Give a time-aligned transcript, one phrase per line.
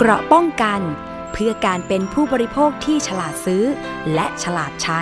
[0.00, 0.80] เกราะป้องกัน
[1.32, 3.64] เพื่อการเป็นผู้บริโภคที่ฉลาดซื้อ
[4.14, 5.00] และฉลาดใช้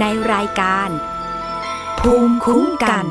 [0.00, 0.88] ในรายการ
[2.00, 3.06] ภูมิคุ้มกัน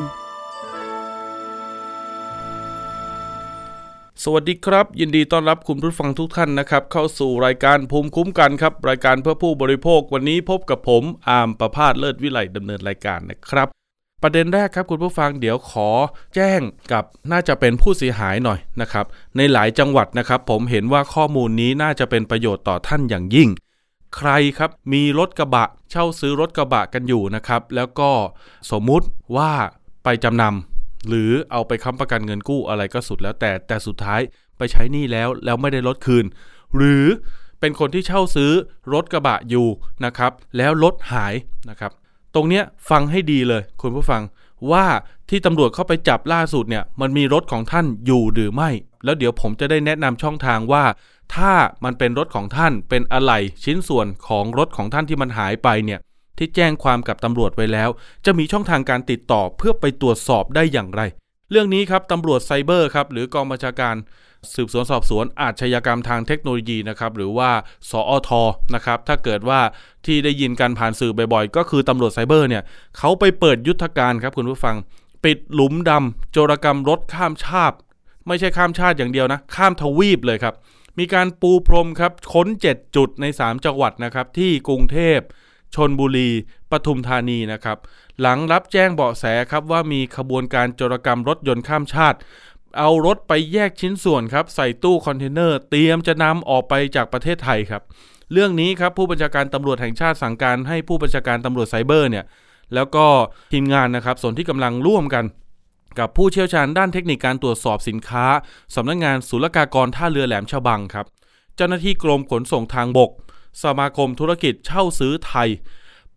[4.23, 13.67] สวัสดีครับ ยินดีต้อนรับคุณผู้ฟังทุกท่านนะครับ เข้าสู่รายการภูมิคุ้มกันครับ รายการเพื่อผู้บริโภควันนี้พบกับผมอาร์มประพาสเลิศวิไลดำเนินรายการนะครับ
[14.24, 15.90] ประเด็นแรกครับคุณผู้ฟังเดี๋ยวขอ
[16.36, 19.05] แจ้งกับน่าจะเป็นผู้เสียหายหน่อยนะครับ
[19.38, 23.49] ในหลายจังหวัดนะครับ ผมเห็นว่าข้อมูลนี้น่าจะเป็นประโยชน์ต่อท่านอย่างยิ่ง
[24.16, 28.09] ใครครับมีรถกระบะ เช่าซื้อรถกระบะกันอยู่นะครับ แล้วก็
[28.72, 29.52] สมมุติว่า
[30.03, 34.22] ไปจำนำหรือเอาไปค้ำประกันเงินกู้อะไรก็สุดแล้วแต่แต่สุดท้าย
[34.58, 36.25] ไปใช้หนี้แล้วแล้วไม่ได้รถคืน
[36.75, 37.05] หรือ
[37.59, 38.52] เป็นคนที่เช่าซื้อ
[38.94, 39.67] รถกระบะอยู่
[40.05, 41.34] นะครับ แล้วรถหาย
[41.70, 41.91] นะครับ
[42.36, 44.22] ตรงเนี้ยฟังให้ดีเลย คุณผู้ฟัง
[44.72, 44.86] ว่า
[45.30, 48.70] ที่ตำรวจเข้าไปจับล่าสุดเนี่ย มันมีรถของท่านอยู่หรือไม่
[49.03, 50.84] แล้วเดี๋ยวผมจะได้แนะนำช่องทางว่า
[51.36, 51.53] ถ้า
[51.84, 56.00] มันเป็นรถของท่านเป็นอะไหล่ชิ้นส่วนของรถของท่านที่มันหายไปเนี่ย
[56.38, 57.89] ที่แจ้งความกับตำรวจไว้แล้ว
[58.25, 61.02] จะมีช่องทางการติดต่อเพื่อไปตรวจสอบได้อย่างไร
[61.52, 63.95] เรื่องนี้ครับตำรวจไซเบอร์ครับหรือกองบัญชาการ
[64.53, 67.52] สืบสวนสอบสวนอาชญากรรมทางเทคโนโลยีนะครับหรือว่า
[67.89, 68.30] สอท
[68.75, 69.59] นะครับถ้าเกิดว่า
[70.05, 72.63] ที่ได้ยินการผ่านสื่อบ่อยๆ ก็คือตำรวจไซเบอร์เนี่ย
[72.97, 74.75] เขาไปเปิดยุทธการครับคุณผู้ฟัง
[75.25, 77.77] ปิดหลุมดำโจรกรรมรถข้ามชาติ
[78.27, 80.55] ไม่ใช่ข้ามชาติอย่างเดียวนะ ข้ามทวีปเลยครับ
[80.99, 85.19] มีการปูพรมครับค้น 7 จุดใน 3 จังหวัดนะครับที่กรุงเทพ
[85.75, 86.29] ชนบุรี
[86.72, 87.77] ปทุมธานีนะครับ
[88.22, 92.17] หลังรับแจ้งเบาะแสครับว่ามีขบวนการโจรกรรมรถยนต์ข้ามชาติ
[92.77, 97.81] เอารถไปแยกชิ้นส่วนครับ ใส่ตู้คอนเทนเนอร์เตรียมจะนำออกไปจากประเทศไทยครับ
[98.31, 102.25] เรื่องนี้ครับผู้บัญชาการตำรวจแห่งชาติสั่งการให้ผู้บัญชาการตำรวจไซเบอร์เนี่ย
[102.75, 103.05] แล้วก็
[103.53, 105.25] ทีมงานนะครับส่วนที่กำลังร่วมกัน
[105.99, 108.25] กับผู้เชี่ยวชาญด้านเทคนิคการตรวจสอบสินค้า
[108.75, 111.05] สำนักงงานศุลกากรท่าเรือแหลมฉบังครับ
[111.55, 113.11] เจ้าหน้าที่กรมขนส่งทางบก
[113.63, 115.49] สมาคมธุรกิจเช่าซื้อไทย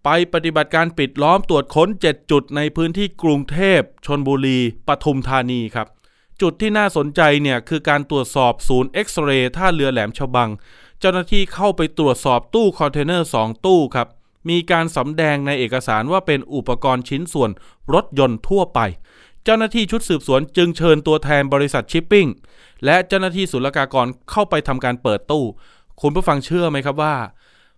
[0.04, 4.58] ไปปฏิบัติการปิดล้อมตรวจค้น 7 จุดในพื้นที่กรุงเทพชนบุรี
[4.88, 5.86] ปทุมธานีครับ
[6.42, 10.50] จุดที่น่าสนใจเนี่ยคือการตรวจสอบศูนย์เอ็กซเรย์ท่าเรือแหลมฉบัง
[11.00, 14.08] เจ้าหน้าที่เข้าไปตรวจสอบตู้คอนเทนเนอร์ 2 ตู้ครับ
[14.50, 17.50] มีการสำแดงในเอกสารว่าเป็นอุปกรณ์ชิ้นส่วน
[17.94, 18.80] รถยนต์ทั่วไป
[19.44, 22.26] เจ้าหน้าที่ชุดสืบสวนจึงเชิญตัวแทนบริษัทชิปปิ้ง
[22.84, 25.44] และเจ้าหน้าที่ศุลกากรเข้าไปทำการเปิดตู้
[26.00, 27.14] คุณผู้ฟังเชื่อไหมครับว่า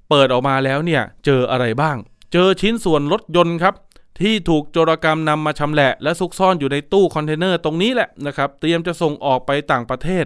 [0.08, 1.96] เปิดออกมาแล้วเนี่ยเจออะไรบ้าง
[2.32, 3.74] เจอชิ้นส่วนรถยนต์ครับ
[4.20, 10.24] ที่ถูกโจรกรรมนำมาชำแหละ และซุกซ่อนอยู่ในตู้คอนเทนเนอร์ตรงนี้แหละนะครับ เตรียมจะส่งออกไปต่างประเทศ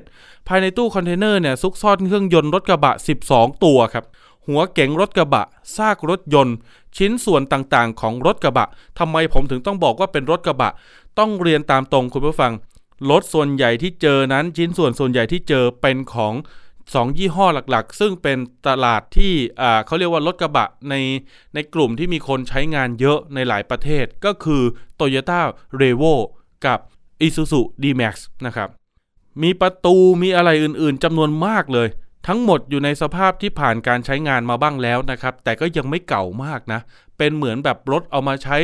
[0.49, 2.95] ภายในตู้คอนเทนเนอร์เนี่ยซุกซ่อนเครื่องยนต์รถกระบะ
[3.27, 4.05] 12 ตัวครับ
[4.47, 5.45] หัวเก๋งรถกระบะ
[5.77, 6.57] ซากรถยนต์
[6.97, 8.67] ชิ้นส่วนต่างๆ ของรถกระบะ
[8.99, 10.71] ทำไมผมถึงต้องบอกว่าเป็นรถกระบะ
[11.19, 12.53] ต้องเรียนตามตรงคุณผู้ฟัง
[13.11, 16.35] รถส่วนใหญ่ที่เจอนั้นชิ้นส่วนส่วนใหญ่ที่เจอเป็นของ
[16.95, 18.39] 2 ยี่ห้อหลักๆ ซึ่งเป็น
[18.69, 19.33] ตลาดที่
[19.87, 20.95] เขาเรียกว่ารถกระบะใน
[21.55, 24.63] ในกลุ่มที่มีคนใช้งานเยอะในหลายประเทศก็คือ
[25.01, 25.41] Toyota
[25.81, 26.13] r e v o
[26.67, 26.79] กับ
[27.27, 28.15] Isuzu D-Max
[28.47, 28.69] นะครับ
[29.43, 31.89] มีประตูมีอะไรอื่นๆจำนวนมากเลย
[32.27, 36.81] ทั้งหมดอยู่ในสภาพที่ผ่านการใช้งานมาบ้างแล้วนะครับ แต่ก็ยังไม่เก่ามากนะ
[37.19, 38.57] เป็นเหมือนแบบรถเอามาใช้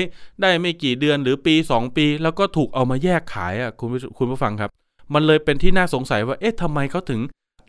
[0.42, 4.70] ได้ไม่กี่เดือนหรือปี 2 ปี แล้วก็ถูกเอามาแยกขายอะคุณคุณผู้ฟังครับ
[5.14, 7.20] มันเลยเป็นที่น่าสงสัยว่าเอ๊ะทำไมเขาถึง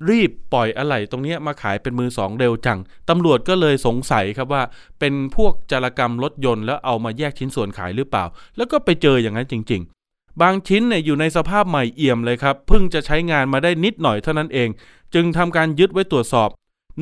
[0.10, 4.64] รีบปล่อยอะไหล่ตรงนี้มาขายเป็นมือสองเร็วจัง ตำรวจก็เลยสงสัยครับว่า
[5.00, 8.26] เป็นพวกจารกรรมรถยนต์แล้วเอามาแยกชิ้นส่วนขายหรือเปล่า
[8.58, 14.70] แล้วก็ไปเจออย่างนั้นจริง ๆ บางชิ้นเนี่ยอยู่ในสภาพใหม่เอี่ยมเลยครับ เพิ่งจะใช้งานมาได้นิดหน่อยเท่านั้นเอง
[15.14, 16.50] จึงทำการยึดไว้ตรวจสอบ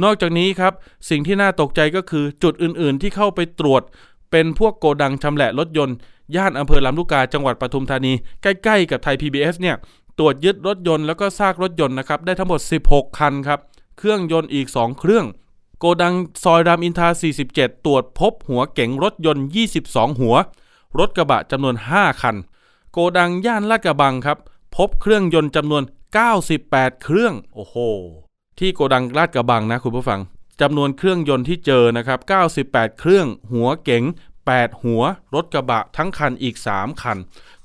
[0.04, 0.74] นอกจากนี้ครับ
[1.10, 3.82] สิ่งที่น่าตกใจก็คือจุดอื่น ๆ ที่เข้าไปตรวจ
[4.32, 5.98] เป็นพวกโกดังชำแหละรถยนต์
[6.36, 9.76] ย่านอำเภอลำลูกกาจังหวัดปทุมธานี ใกล้ ๆ กับไทย PBS เนี่ย
[10.20, 13.60] ตรวจยึดรถยนต์แล้วก็ซากรถยนต์นะครับได้ทั้งหมด 16 คันครับ
[13.98, 15.26] เครื่องยนต์อีก 2 เครื่อง
[15.80, 17.08] โกดังซอยรามอินทรา
[17.48, 19.46] 47 ตรวจพบหัวเก๋งรถยนต์
[19.84, 20.36] 22 หัว
[21.00, 22.36] รถกระบะจำนวน 5 คัน
[22.92, 24.38] โกดังย่านลาดกระบังครับ
[24.76, 25.84] พบเครื่องยนต์จำนวน
[26.44, 27.76] 98 เครื่อง โอ้โห
[28.60, 30.20] ที่โกดังลาดกระบังนะคุณผู้ฟัง
[30.62, 32.20] จำนวนเครื่องยนต์ที่เจอนะครับ
[32.60, 34.04] 98 เครื่อง หัวเก๋ง
[34.44, 35.04] 8 หัว
[35.36, 37.18] รถกระบะทั้งคันอีก 3 คัน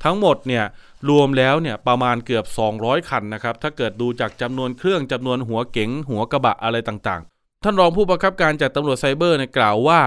[0.04, 0.64] ทั้งหมดเนี่ย
[1.10, 2.44] รวมแล้วเนี่ยประมาณเกือบ
[2.76, 10.00] 200 คันนะครับ ถ้าเกิดดูจากจำนวนเครื่องจำนวนหัวเก๋งหัวกระบะอะไรต่างๆ ท่านรองผู้บังคับการจัดตำรวจไซเบอร์เนี่ยกล่าวว่า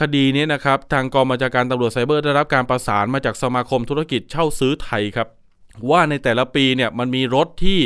[0.00, 5.28] คดีนี้นะครับ ทางกองบัญชาการตำรวจไซเบอร์ได้รับการประสานมาจากสมาคมธุรกิจเช่าซื้อไทยครับ
[5.90, 7.80] ว่าในแต่ละปีเนี่ยมันมีรถที่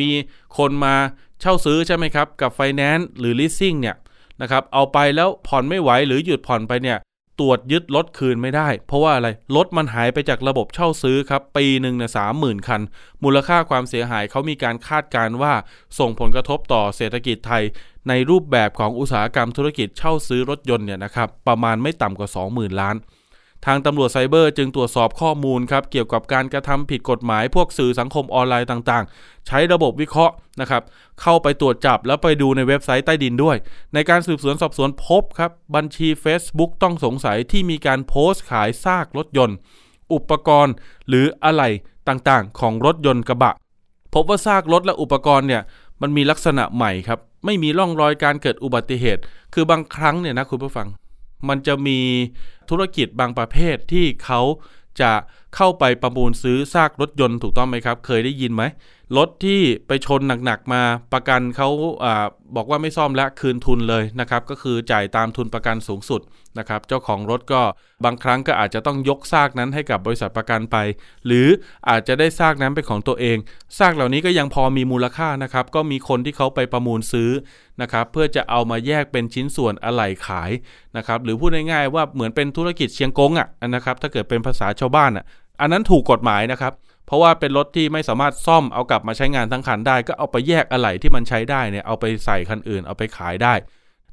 [0.00, 0.10] มี
[0.58, 0.94] คนมา
[1.40, 3.96] เช่าซื้อใช่ไหมครับ กับไฟแนนซ์หรือ leasing เนี่ย
[4.42, 6.98] นะครับเอาไปแล้วผ่อนไม่ไหวหรือหยุดผ่อนไปเนี่ย
[7.40, 12.80] ตรวจยึดรถคืนไม่ได้ เพราะว่าอะไร รถมันหายไปจากระบบเช่าซื้อครับ ปีหนึ่งเนี่ยสามหมื่นคัน
[13.24, 15.52] มูลค่าความเสียหายเขามีการคาดการว่า
[15.98, 17.62] ส่งผลกระทบต่อเศรษฐกิจไทย
[18.08, 22.96] ในรูปแบบของอุตสาหกรรมธุรกิจเช่าซื้อรถยนต์เนี่ยนะครับประมาณไม่ต่ำกว่า 20,000 ล้าน
[23.66, 30.82] ทางตำรวจไซเบอร์จึงตรวจสอบข้อมูลครับเกี่ยวกับการกระทำผิดกฎหมายพวกสื่อสังคมออนไลน์ต่างๆ ใช้ระบบวิเคราะห์นะครับ
[31.22, 33.56] เข้าไปตรวจจับแล้วไปดูในเว็บไซต์ใต้ดินด้วย
[33.94, 39.56] ในการสืบสวนสอบสวนพบครับบัญชี Facebook ต้องสงสัยที่มีการโพสต์ขายซากรถยนต์
[40.12, 40.74] อุปกรณ์
[41.08, 41.68] หรืออะไหล่
[42.08, 43.54] ต่างๆ ของรถยนต์กระบะ
[44.14, 45.62] พบว่าซากรถและอุปกรณ์เนี่ย
[46.00, 49.20] มันมีลักษณะใหม่ครับไม่มีร่องรอยการเกิดอุบัติเหตุ
[49.54, 50.88] คือบางครั้งเนี่ยนะคุณผู้ฟัง
[51.48, 51.98] มันจะมี
[52.70, 54.40] ธุรกิจบางประเภทที่เขา
[55.00, 55.12] จะ
[55.56, 58.62] เข้าไปประมูลซื้อซากรถยนต์ถูกต้องไหมครับ เคยได้ยินไหม
[59.16, 60.82] รถที่ไปชนหนักๆมา
[61.12, 61.68] ประกันเขา
[62.04, 62.26] อา
[62.56, 66.20] บอกว่าไม่ซ่อมและคืนทุนเลยนะครับก็คือจ่ายตามทุนประกันสูงสุด
[66.58, 67.62] นะครับเจ้าของรถก็
[68.04, 70.76] บางครั้งก็อาจจะต้องยกซากนั้นให้กับบริษัทประกันไป
[71.26, 71.46] หรือ
[71.88, 73.38] อาจจะได้ซากนั้นเป็นของตัวเอง
[73.78, 77.30] ซากเหล่านี้ก็ยังพอมีมูลค่านะครับก็มีคนที่เขาไปประมูลซื้อ
[77.82, 80.50] นะครับเพื่อจะเอามาแยกเป็นชิ้นส่วนอะไหล่ขาย
[80.96, 85.24] นะครับหรือพูดง่ายๆว่าเหมือนเป็นธุรกิจเชียงกงอะนะครับถ้าเกิดเป็นภาษาชาวบ้านอะ
[85.60, 86.72] อันนั้นถูกกฎหมายนะครับ
[87.06, 93.54] เพราะว่าเป็นรถที่ไม่สามารถซ่อมเอากลับมาใช้งานทั้งคันได้ ก็เอาไปแยกอะไหล่ที่มันใช้ได้เนี่ยเอาไปใส่คันอื่นเอาไปขายได้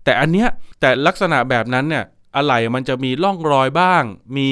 [0.04, 0.50] แต่อันเนี้ย
[0.80, 2.06] แต่ลักษณะแบบนั้นเนี่ย
[2.36, 4.04] อะไหล่มันจะมีร่องรอยบ้าง
[4.38, 4.50] มี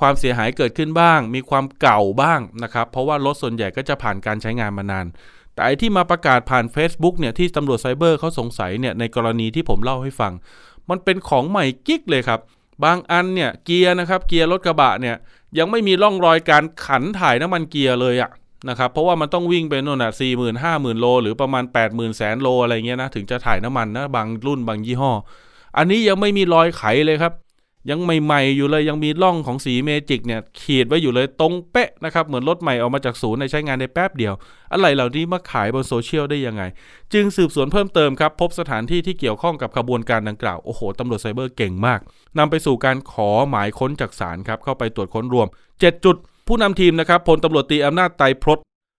[0.00, 5.06] ความเสียหายเกิดขึ้นบ้าง มีความเก่าบ้างนะครับ เพราะว่ารถส่วนใหญ่ก็จะผ่านการใช้งานมานาน
[5.54, 10.32] แต่ไอที่มาประกาศผ่าน Facebook เนี่ยที่ตำรวจไซเบอร์เขาสงสัยเนี่ยในกรณีที่ผมเล่าให้ฟัง
[10.90, 12.40] มันเป็นของใหม่กิ๊กเลยครับ
[12.84, 15.16] บางอันเนี่ยเกียร์นะครับเกียร์รถกระบะเนี่ย
[15.58, 18.30] ยังไม่มีร่องรอยการขันถ่ายน้ำมันเกียร์เลยอะ
[18.68, 25.12] นะครับเพราะว่ามันต้องวิ่งเป็นโน่นอะสี่หมื่นห้าหมื่นโล หรือประมาณแปดหมื่นแสนโลอะไรเงี้ยนะถึงจะถ่ายน้ำมันนะบางรุ่นบางยี่ห้อ
[25.76, 27.32] อันนี้ยังไม่มีรอยไขเลยครับ
[27.90, 34.34] ยังใหม่ๆอยู่เลยยังมีร่องของสีเมจิกเนี่ยขีดไว้อยู่เลยตรงเป๊ะนะครับ เหมือนรถใหม่ออกมาจากศูนย์ในใช้งานในแป๊บเดียว
[34.72, 36.62] อะไรเหล่านี้มาขายบนโซเชียลได้ยังไง
[37.12, 42.00] จึงสืบสวนเพิ่มเติมครับ พบสถานที่ที่เกี่ยวข้องกับขบวนการดังกล่าว โอ้โหตำรวจไซเบอร์เก่งมาก
[42.38, 46.16] นำไปสู่การขอหมายค้นจากศาลครับ เข้าไปตรวจค้นรวม 7 จุด
[46.48, 48.50] ผู้นำทีมนะครับพลตำรวจตรีอำนาจไตรพจ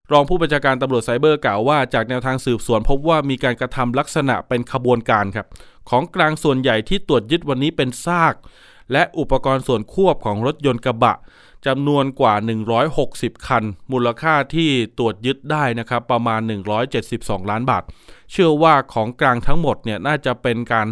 [0.10, 5.48] น์รองผู้บัญชาการตำรวจไซเบอร์กล่าวว่าจากแนวทางสืบสวนพบว่ามีการกระทำลักษณะเป็นขบวนการครับ
[5.90, 8.36] ของกลางส่วนใหญ่ที่ตรวจยึดวันนี้เป็นซาก
[8.92, 11.16] และอุปกรณ์ส่วนควบของรถยนต์กระบะ
[11.68, 12.34] จำนวนกว่า
[12.90, 16.42] 160 คัน มูลค่าที่ตรวจยึดได้นะครับประมาณ
[16.96, 17.84] 172 ล้านบาท
[18.32, 20.88] เชื่อว่าของกลางทั้งหมดเนี่ยน่าจะเป็นการ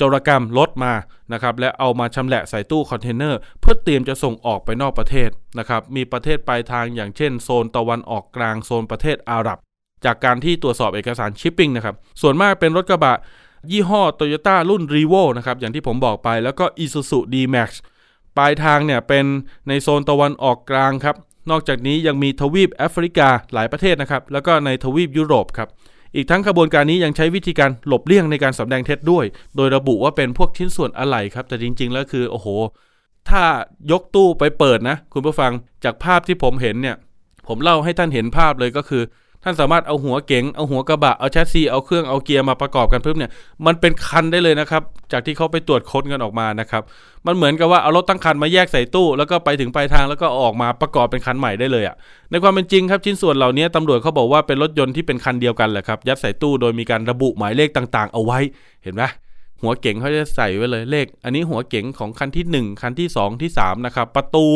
[0.00, 0.92] โจรกรรมรถมา
[1.32, 9.58] นะครับและเอามาชำแหละใส่ตู้คอนเทนเนอร์ เพื่อเตรียมจะส่งออกไปนอกประเทศนะครับมีประเทศปลายทางอย่างเช่นโซนตะวันออกกลางโซนประเทศอาหรับ
[10.04, 13.16] จากการที่ตรวจสอบเอกสารชิปปิ้งนะครับส่วนมากเป็นรถกระบะ
[13.70, 17.70] ยี่ห้อ Toyota รุ่น r e v o นะครับอย่างที่ผมบอกไปแล้วก็ Isuzu D-Max
[18.36, 19.24] ปลายทางเนี่ยเป็น
[19.68, 21.16] ในโซนตะวันออกกลางครับ
[21.50, 25.68] นอกจากนี้ยังมีทวีปแอฟริกาหลายประเทศนะครับ แล้วก็ในทวีปยุโรปครับ
[26.14, 29.24] อีกทั้งขบวนการนี้ยังใช้วิธีการหลบเลี่ยงในการสำแดงเท็จด้วย
[29.56, 32.48] โดยระบุว่าเป็นพวกชิ้นส่วนอะไหล่ครับ แต่จริง ๆ แล้วคือโอ้โห
[33.30, 33.42] ถ้า
[33.90, 35.52] ยกตู้ไปเปิดนะ คุณผู้ฟัง
[35.84, 36.96] จากภาพที่ผมเห็นเนี่ย
[37.48, 39.02] ผมเล่าให้ท่านเห็นภาพเลยก็คือ
[39.44, 43.32] ท่านสามารถเอาหัวเก๋งเอาหัวกระบะเอาแชสซีเอาเครื่องเอาเกียร์มาประกอบกันเพิ่มเนี่ย
[43.66, 46.82] มันเป็นคันได้เลยนะครับจากที่เขาไปตรวจค้นกันออกมานะครับ
[47.26, 51.96] มันเหมือนกับว่าเอารถตั้งคันมาแยกใส่ตู้ แล้วก็ไปถึงปลายทางแล้วก็ออกมาประกอบเป็นคันใหม่ได้เลยอะ่ะ
[52.30, 58.38] ในความเป็นจริงครับชิ้นส่วนเหล่านี้ตำรวจเขาบอกว่าเป็นรถยนต์ที่เป็นคันเดียวกันแหละครับยัดใส่ตู้โดยมีการระบุหมายเลขต่าง ๆ เอาไว้
[58.82, 59.02] เห็นไหม
[59.62, 64.46] หัวเก๋งเขาจะใส่ไว้เลยเลข อันนี้หัวเก๋งของคันที่ 1 คันที่ 2 ที่3นะครับประตู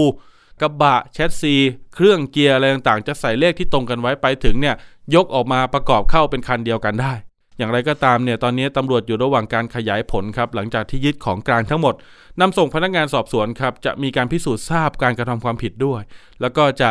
[0.60, 1.54] กระบะแชสซี
[1.94, 4.75] เครื่องเกียร์อะไรต่างๆ จะใส่เลขที่ตรงกันไว้ไปถึงเนี่ย
[5.14, 7.12] ยกออกมาประกอบเข้าเป็นคันเดียวกันได้
[7.58, 11.94] อย่างไรก็ตามเนี่ยตอนนี้ตำรวจอยู่ระหว่างการขยายผลครับหลังจากที่ยึดของกลางทั้งหมด
[12.40, 16.02] นำส่งพนักงานสอบสวนครับจะมีการพิสูจน์ทราบการกระทำความผิดด้วย
[16.40, 16.90] แล้วก็จะ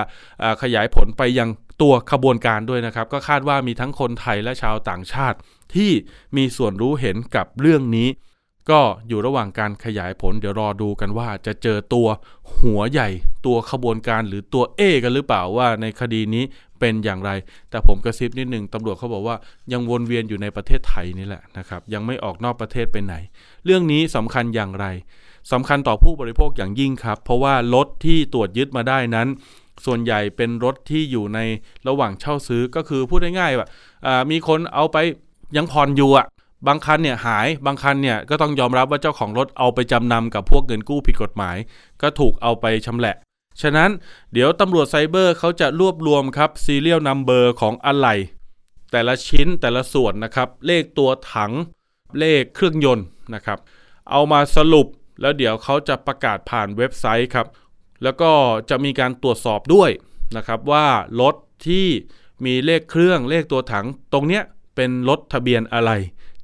[0.61, 1.49] ขยายผลไปยัง
[1.81, 5.37] ตัวขบวนการด้วยนะครับ ก็คาดว่ามีทั้งคนไทยและชาวต่างชาติ
[5.75, 5.91] ที่
[6.37, 8.07] มีส่วนรู้เห็นกับเรื่องนี้
[8.69, 12.07] ก็อยู่ระหว่างการขยายผล เดี๋ยวรอดูกันว่าจะเจอตัว
[12.59, 13.09] หัวใหญ่
[13.45, 16.43] ตัวขบวนการหรือตัวเอกันหรือเปล่าว่าในคดีนี้
[16.79, 17.31] เป็นอย่างไร
[17.69, 19.35] แต่ผมกระซิบนิดหนึ่งตำรวจเขาบอกว่า
[19.71, 23.15] ยังวนเวียนอยู่ในประเทศไทยนี่แหละนะครับ ยังไม่ออกนอกประเทศไปไหน
[23.65, 24.85] เรื่องนี้สำคัญอย่างไร
[25.51, 29.27] สำคัญต่อผู้บริโภคอย่างยิ่งครับ เพราะว่ารถที่ตรวจยึดมาได้นั้น
[29.85, 31.39] ส่วนใหญ่เป็นรถที่อยู่ใน
[31.87, 33.67] ระหว่างเช่าซื้อก็คือพูดง่ายๆว่า
[34.31, 34.97] มีคนเอาไป
[35.57, 36.25] ยังผ่อนอยู่อะ
[36.67, 41.57] บางคันเนี่ยหายบางคันเนี่ยก็ต้องยอมรับว่าเจ้าของรถเอาไปจำนำกับพวกเงินกู้ผิดกฎหมาย
[42.01, 43.15] ก็ถูกเอาไปชำแหละ
[43.61, 43.89] ฉะนั้น
[44.33, 48.15] เดี๋ยวตำรวจไซเบอร์เขาจะรวบรวมครับ serial number ของอะไหล่
[48.91, 51.51] แต่ละชิ้นแต่ละส่วนนะครับ เลขตัวถัง
[52.19, 53.59] เลขเครื่องยนต์นะครับ
[54.11, 54.87] เอามาสรุป
[55.21, 57.47] แล้วเดี๋ยวเขาจะประกาศผ่านเว็บไซต์ครับ
[58.03, 58.31] แล้วก็
[58.69, 59.89] จะมีการตรวจสอบด้วย
[60.37, 60.87] นะครับว่า
[61.21, 61.35] รถ
[61.67, 61.87] ที่
[62.45, 64.43] มีเลขเครื่องเลขตัวถังตรงเนี้ย
[64.75, 65.91] เป็นรถทะเบียนอะไร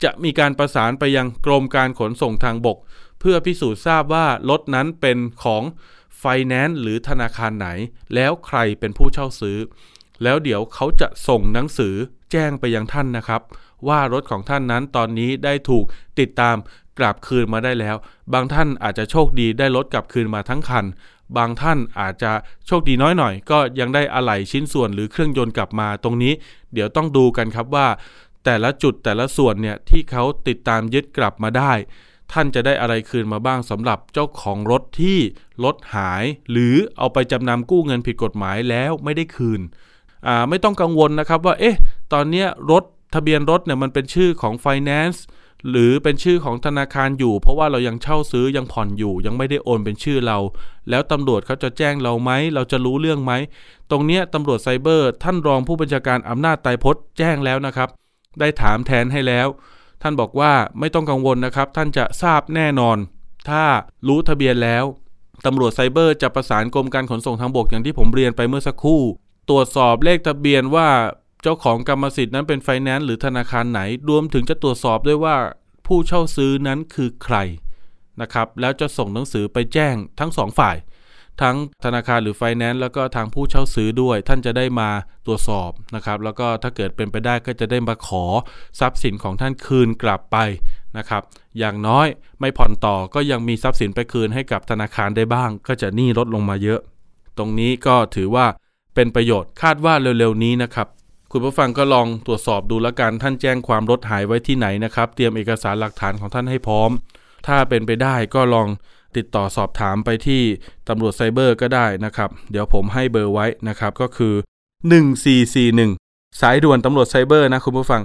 [0.03, 2.77] จะมีการประสานไปยังกรมการขนส่งทางบก
[3.19, 5.63] เพื่อพิสูจน์ทราบว่ารถนั้นเป็นของ
[6.19, 7.67] ไฟแนนซ์หรือธนาคารไหน
[8.15, 9.57] แล้วใครเป็นผู้เช่าซื้อ
[10.23, 11.95] แล้วเดี๋ยวเขาจะส่งหนังสือ
[12.31, 13.41] แจ้งไปยังท่านนะครับ
[13.87, 15.85] ว่ารถของท่านนั้นตอนนี้ได้ถูก
[16.19, 16.55] ติดตาม
[16.99, 17.95] กลับคืนมาได้แล้ว
[18.33, 20.85] บางท่านอาจจะโชคดีได้รถกลับคืนมาทั้งคัน
[21.37, 22.31] บางท่านอาจจะ
[22.67, 26.33] โชคดีน้อยหน่อย ก็ยังได้อะไหล่ชิ้นส่วนหรือเครื่องยนต์กลับมาตรงนี้
[26.73, 27.87] เดี๋ยวต้องดูกันครับว่า
[28.45, 31.73] แต่ละจุดแต่ละส่วนเนี่ยที่เขาติดตามยึดกลับมาได้
[32.31, 35.19] ท่านจะได้อะไรคืนมาบ้างสำหรับเจ้าของรถที่
[35.63, 39.61] รถหาย หรือเอาไปจำนำกู้เงินผิดกฎหมายแล้วไม่ได้คืน
[40.27, 41.77] อ่าไม่ต้องกังวลนะครับว่าเอ๊ะ
[42.13, 42.83] ตอนนี้รถ
[43.15, 45.19] ทะเบียนรถเนี่ยมันเป็นชื่อของ Finance
[45.69, 50.37] หรือเป็นชื่อของธนาคารอยู่ เพราะว่าเรายังเช่าซื้อยังผ่อนอยู่ ยังไม่ได้โอนเป็นชื่อเรา
[50.89, 53.33] แล้วตำรวจเขาจะแจ้งเราไหม เราจะรู้เรื่องไหม
[53.91, 57.89] ตรงเนี้ยตำรวจไซเบอร์ ท่านรองผู้บัญชาการอำนาจไตพจน์แจ้งแล้วนะครับ
[58.39, 59.47] ได้ถามแทนให้แล้ว
[60.01, 62.97] ท่านบอกว่าไม่ต้องกังวลนะครับ ท่านจะทราบแน่นอน
[63.49, 63.63] ถ้า
[64.07, 64.85] รู้ทะเบียนแล้ว
[65.45, 69.01] ตำรวจไซเบอร์จะประสานกรมการขนส่งทางบกอย่างที่ผมเรียนไปเมื่อสักครู่
[69.49, 70.89] ตรวจสอบเลขทะเบียนว่า
[71.41, 75.35] เจ้าของกรรมสิทธิ์นั้นเป็นไฟแนนซ์หรือธนาคารไหน รวมถึงจะตรวจสอบด้วยว่า
[75.87, 77.37] ผู้เช่าซื้อนั้นคือใคร
[78.21, 80.75] นะครับ แล้วจะส่งหนังสือไปแจ้งทั้งสองฝ่าย
[81.41, 84.89] ทั้งธนาคารหรือไฟแนนซ์แล้วก็ทางผู้เช่าซื้อด้วย ท่านจะได้มา
[85.25, 88.25] ตรวจสอบนะครับ แล้วก็ถ้าเกิดเป็นไปได้ก็จะได้มาขอ
[88.79, 90.37] ทรัพย์สินของท่านคืนกลับไป
[90.97, 91.21] นะครับ
[91.59, 92.07] อย่างน้อย
[92.39, 96.79] ไม่ผ่อนต่อก็ยังมีทรัพย์สินไปคืนให้กับธนาคารได้บ้าง ก็จะหนี้ลดลงมาเยอะ
[97.37, 98.45] ตรงนี้ก็ถือว่า
[98.95, 100.87] เป็นประโยชน์คาดว่าเร็วๆนี้นะครับ
[101.31, 106.89] คุณผู้ฟังก็ลองตรวจสอบดูแล้วกันท่านแจ้งความรถหายไว้ที่ไหนนะครับ เตรียมเอกสารหลักฐานของท่านให้พร้อม
[107.47, 108.67] ถ้าเป็นไปได้ก็ลอง
[109.17, 110.41] ติดต่อสอบถามไปที่
[110.89, 114.33] ตำรวจไซเบอร์ก็ได้นะครับ เดี๋ยวผมให้เบอร์ไว้นะครับก็คือ
[115.57, 118.01] 1441 สายด่วนตำรวจไซเบอร์นะคุณผู้ฟัง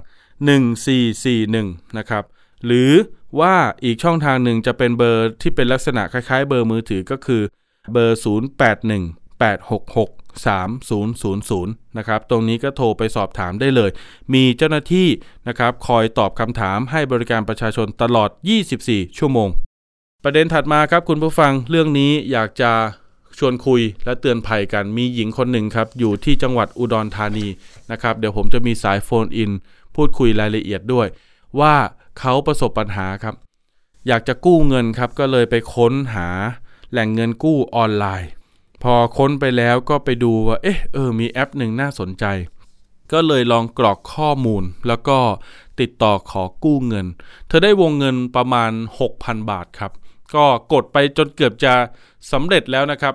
[1.16, 2.24] 1441 นะครับ
[2.66, 2.90] หรือ
[3.40, 7.42] ว่าอีกช่องทางหนึ่งจะเป็นเบอร์ที่เป็นลักษณะคล้ายๆ เบอร์มือถือก็คือ
[7.92, 9.02] เบอร์ 081
[9.40, 11.66] 866 3000
[11.98, 13.90] นะครับ ตรงนี้ก็โทรไปสอบถามได้เลย
[14.34, 15.08] มีเจ้าหน้าที่
[15.48, 18.30] นะครับคอยตอบคำถามให้บริการประชาชนตลอด
[18.74, 19.48] 24 ชั่วโมง
[20.24, 22.72] ประเด็นถัดมาครับคุณผู้ฟังเรื่องนี้อยากจะ
[23.38, 27.46] ชวนคุยและเตือนภัยกันมีหญิงคนหนึ่งครับ อยู่ที่จังหวัดอุดรธานี
[27.90, 29.50] นะครับ เดี๋ยวผมจะมีสายโฟนอิน
[29.94, 31.06] พูดคุยรายละเอียดด้วย
[31.60, 31.74] ว่า
[32.18, 33.34] เขาประสบปัญหาครับ
[34.08, 36.28] อยากจะกู้เงินครับ ก็เลยไปค้นหา
[36.90, 38.30] แหล่งเงินกู้ออนไลน์
[38.82, 42.24] พอค้นไปแล้วก็ไปดูว่า เอ๊ะเออมีแอปหนึ่งน่าสนใจ
[43.12, 45.18] ก็เลยลองกรอกข้อมูล แล้วก็
[45.80, 47.06] ติดต่อขอกู้เงิน
[47.46, 48.72] เธอได้วงเงินประมาณ
[49.10, 49.92] 6,000 บาทครับ
[50.34, 51.74] ก็กดไปจนเกือบจะ
[52.32, 53.14] สำเร็จแล้วนะครับ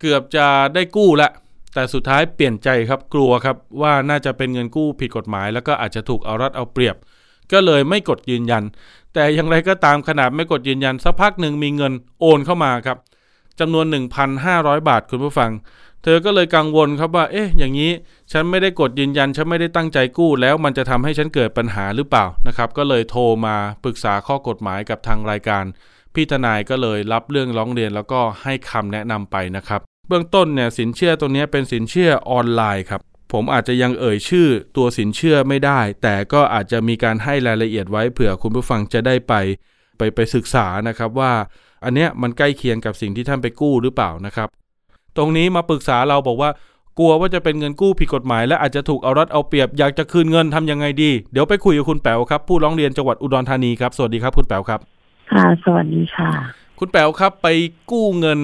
[0.00, 1.30] เกือบจะได้กู้ละ
[1.74, 6.96] แต่สุดท้ายเปลี่ยนใจครับกลัวครับว่าน่าจะเป็นเงินกู้ผิดกฎหมาย แล้วก็อาจจะถูกเอารัดเอาเปรียบ
[7.52, 8.64] ก็เลยไม่กดยืนยัน
[9.14, 12.98] แต่อย่างไรก็ตามขนาดไม่กดยืนยันสักพักหนึ่งมีเงินโอนเข้ามาครับ
[13.60, 13.86] จำนวน
[14.36, 15.50] 1,500 บาทคุณผู้ฟัง
[16.02, 17.92] เธอก็เลยกังวลครับว่า เอ๊ะ อย่างนี้
[18.32, 25.64] ฉันไม่ได้กดยืนยัน ฉันไม่ได้ตั้งใจกู้ แล้วมันจะทำให้ฉันเกิดปัญหาหรือเปล่านะครับ ก็เลยโทรมาปรึกษาข้อกฎหมายกับทางรายการ
[26.14, 33.00] พี่ทนายก็เลยรับเรื่องร้องเรียนแล้วก็ให้คำแนะนำไปนะครับ เบื้องต้นเนี่ยสินเชื่อตัวนี้เป็นสินเชื่อออนไลน์ครับ
[33.32, 39.34] ผมอาจจะยังเอ่ยชื่อตัวสินเชื่อไม่ได้ แต่ก็อาจจะมีการให้รายละเอียดไว้เผื่อคุณผู้ฟังจะได้ไป
[39.98, 41.32] ไปไปศึกษานะครับว่า
[41.84, 44.48] อันเนี้ยมันใกล้เคียงกับสิ่งที่ท่านไปกู้หรือเปล่านะครับ
[45.16, 46.50] ตรงนี้มาปรึกษาเราบอกว่า
[46.98, 54.80] กลัวว่าจะเป็นเงินกู้ผิดกฎหมาย และอาจจะถูกเอารัดเอาเปรียบอยากจะคืนเงินทำยังไงดี เดี๋ยวไปคุยกับคุณแป๋วครับผู้ร้องเรียนจังหวัดอุดรธานีครับสวัสดีครับคุณแป๋วครับ
[55.30, 56.32] ค่ะ สวัสดีค่ะ
[56.78, 57.48] คุณแป๋วครับไป
[57.90, 58.40] กู้เงิน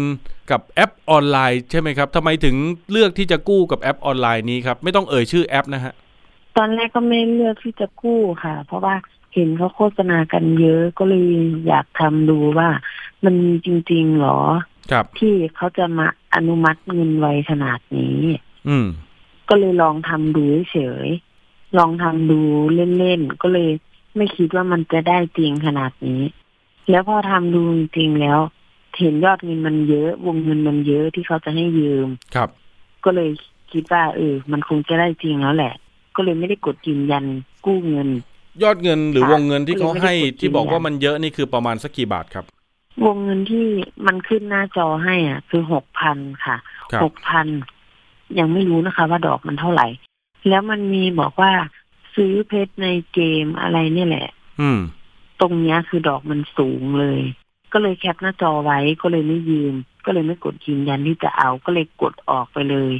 [0.50, 2.56] กับแอปออนไลน์ใช่ไหมครับทำไมถึง
[2.90, 5.92] เลือกที่จะกู้กับแอปออนไลน์นี้ครับ ไม่ต้องเอ่ยชื่อแอปนะฮะ
[6.56, 8.94] ตอนแรกก็ไม่เลือกที่จะกู้ค่ะ เพราะว่า
[9.34, 11.26] เห็นเขาโฆษณากันเยอะก็เลย
[11.66, 12.68] อยากทำดูว่า
[13.24, 14.38] มันมีจริงๆหรอ
[14.90, 18.18] ครับ ที่เขาจะมาอนุมัติเงินไวขนาดนี้
[18.68, 18.86] อืม
[19.48, 22.40] ก็เลยลองทำดูเฉยๆลองทำดู
[22.74, 23.70] เล่นๆก็เลย
[24.16, 26.22] ไม่คิดว่ามันจะได้จริงขนาดนี้
[26.90, 28.38] แล้วพอทำดูจริงๆแล้ว
[28.98, 32.48] เห็นยอดเงินมันเยอะ วงเงินมันเยอะที่เขาจะให้ยืม ครับ
[33.04, 33.30] ก็เลย
[33.72, 35.74] คิดว่าเออ มันคงจะได้จริงแล้วแหละ
[36.16, 37.24] ก็เลยไม่ได้กดยืนยัน
[37.66, 38.08] กู้เงิน
[38.62, 42.44] ยอดเงินหรือค่ะวงเงินที่เขาให้ก็เลยไม่ได้กดที่บอกยืนยันว่ามันเยอะนี่คือประมาณสักกี่บาทครับ
[43.04, 43.66] วงเงินที่
[44.06, 46.56] มันขึ้นหน้าจอให้อะ คือหกพันค่ะ
[46.92, 47.46] ครับหกพัน
[48.38, 49.86] ยังไม่รู้นะคะ ว่าดอกมันเท่าไหร่
[50.48, 51.52] แล้วมันมีบอกว่า
[52.14, 54.28] ซื้อเพชรในเกมอะไรเนี่ยแหละ
[54.60, 54.78] อืม
[55.40, 57.20] ตรงเนี้ยคือดอกมันสูงเลย
[57.72, 62.92] ก็เลยแคปหน้าจอไว้ก็เลยไม่ยืมก็เลยไม่กดยืนยันที่จะเอาก็เลยกดออกไปเลย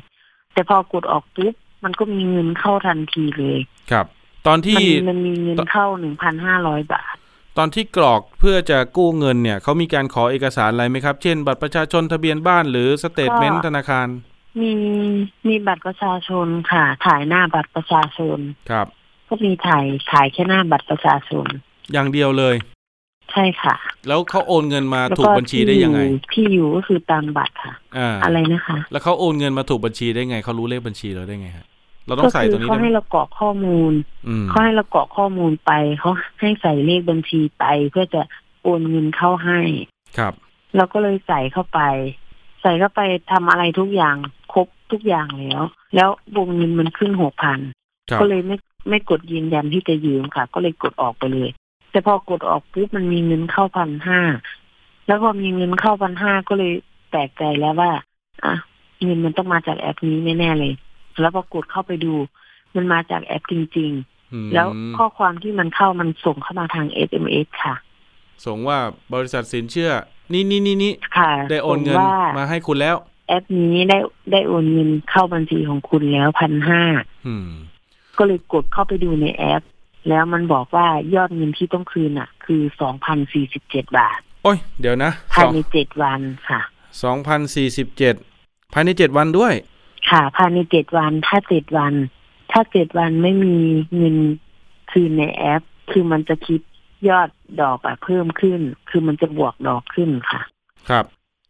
[0.53, 1.55] แต่พอกดออกปุ๊บ
[1.85, 3.59] มันก็มีเงินเข้าทันทีเลย
[3.91, 4.07] ครับ
[4.47, 7.17] ตอนที่มันมันมีเงินเข้าหนึ่งพันห้าร้อยบาท
[7.59, 14.09] ตอนที่กรอกเพื่อจะกู้เงินเนี่ยเขามีการขอเอกสารอะไรไหมครับ เช่น บัตรประชาชนทะเบียนบ้านหรือสเตทเมนต์ธนาคาร
[14.61, 14.73] มี
[15.49, 18.39] มีบัตรประชาชนค่ะ ถ่ายหน้าบัตรประชาชน
[18.71, 18.87] ครับ
[19.29, 21.47] ก็มีถ่ายถ่ายแค่หน้าบัตรประชาชน
[21.93, 22.55] อย่างเดียวเลย
[23.33, 23.77] ใช่ค่ะ
[24.09, 26.01] แล้วเขาโอนเงินมาแล้วถูกบัญชีได้ยังไง
[26.35, 31.67] ที่อยู่ก็คือตามบัตรค่ะอ่าอะไรนะคะ แล้วเขาโอนเงินมาถูกบัญชีได้ไงเขารู้เลขบัญชีเราได้ไงฮะ
[32.07, 33.93] เราต้อก็งใส่คืตัวนี้เขาได้ไหมให้เรากรอกข้อมูล
[34.29, 38.23] อืมเขาให้เรากรอกข้อมูลไปเขาให้ใส่เลขบัญชีไป เพื่อจะ
[38.63, 39.61] โอนเงินเข้าให้
[40.19, 40.33] ครับ
[40.77, 41.81] เราก็เลยใส่เข้าไป
[42.63, 43.01] ใส่เข้าไป
[43.33, 44.17] ทำอะไรทุกอย่าง
[44.53, 45.63] ครบทุกอย่างแล้ว
[45.95, 47.59] แล้ววงเงินมันขึ้นหกพัน
[48.11, 48.57] ครับก็เลยไม่
[48.89, 51.51] ไม่กดยืนยันที่จะยืมค่ะ ก็เลยกดออกไปเลย
[51.91, 54.21] แต่พอกดออกปุ๊บมันมีเงินเข้าพันห้า
[55.07, 56.73] แล้วพอมีเงินเข้าพันห้าก็เลย
[57.11, 57.91] แปลกใจแล้วว่า
[58.45, 58.55] อะ
[59.03, 60.73] เงินมันต้องมาจากแอปนี้แน่ๆเลย
[61.21, 62.15] แล้วพอกดเข้าไปดู
[62.77, 63.93] มันมาจากแอปจริง
[64.33, 64.67] อืมๆแล้ว
[64.97, 67.75] ข้อความที่มันเข้ามันส่งเข้ามาทาง SMS ค่ะ
[68.47, 68.79] ส่งว่า
[69.15, 69.91] บริษัทสินเชื่อ
[70.33, 72.97] นี่นี่นี่นี่ค่ะได้โอนเงินส่ว่ามาให้คุณแล้ว
[73.29, 73.99] แอปนี้ได้
[74.33, 76.83] ได้โอนเงินเข้าบัญชีของคุณแล้วพันห้า
[77.27, 77.49] อืม
[78.19, 79.63] ก็เลยกดเข้าไปดูในแอป
[80.09, 86.61] แล้วมันบอกว่ายอดเงินที่ต้องคืนอะ คือสองพันสี่สิบเจ็ดบาท โอ้ย เดี๋ยวนะภายในเจ็ดวันค่ะ
[87.03, 88.15] สองพันสี่สิบเจ็ด
[88.73, 89.55] ภายในเจ็ดวันด้วย
[90.11, 91.95] ค่ะ ภายในเจ็ดวันถ้าเจ็ดวัน
[92.53, 93.57] ถ้าเจ็ดวันไม่มี
[93.97, 94.17] เงิน
[94.93, 96.61] คืนในแอป คือมันจะคิด
[97.09, 97.29] ยอด
[97.61, 98.61] ดอกอะเพิ่มขึ้น
[98.91, 100.41] คือมันจะบวกดอกขึ้นค่ะ
[100.89, 101.05] ครับ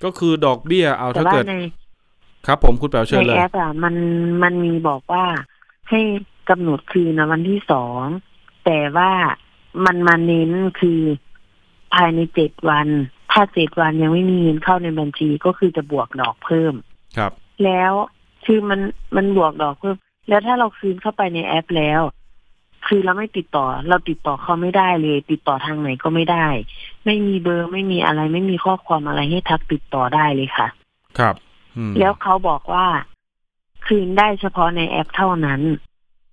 [0.05, 1.57] ก็คือดอกเบี้ยเอาแต่ถ้าว่าเกิดใน
[2.47, 3.95] ครับผมคุณแป๋วเชิญในเลยแอปอะมัน
[4.43, 5.25] มันมีบอกว่า
[5.91, 6.01] ให้
[6.51, 8.05] กำหนดคืนนะวันที่สอง
[8.71, 9.13] แต่ว่า
[9.85, 11.01] มันมาเน้นคือ
[11.95, 12.89] ภายในเจ็ดวัน
[13.33, 16.75] ถ้าเจ็ดวันยังไม่มีเงินเข้าในบัญชีก็คือจะบวกดอกเพิ่ม
[17.17, 17.33] ครับ
[17.65, 17.93] แล้ว
[18.45, 18.81] คือมัน
[19.17, 19.97] มันบวกดอกเพิ่ม
[20.29, 22.01] แล้วถ้าเราคืนเข้าไปในแอปแล้ว
[22.87, 26.47] คือเราไม่ติดต่อ เราติดต่อเขาไม่ได้เลย ติดต่อทางไหนก็ไม่ได้
[27.05, 30.69] ไม่มีเบอร์ไม่มีอะไร ไม่มีข้อความอะไรให้ทักติดต่อได้เลยค่ะ
[31.19, 31.35] ครับ
[31.77, 32.87] อืมแล้วเขาบอกว่า
[33.87, 35.61] คืนได้เฉพาะในแอปเท่านั้น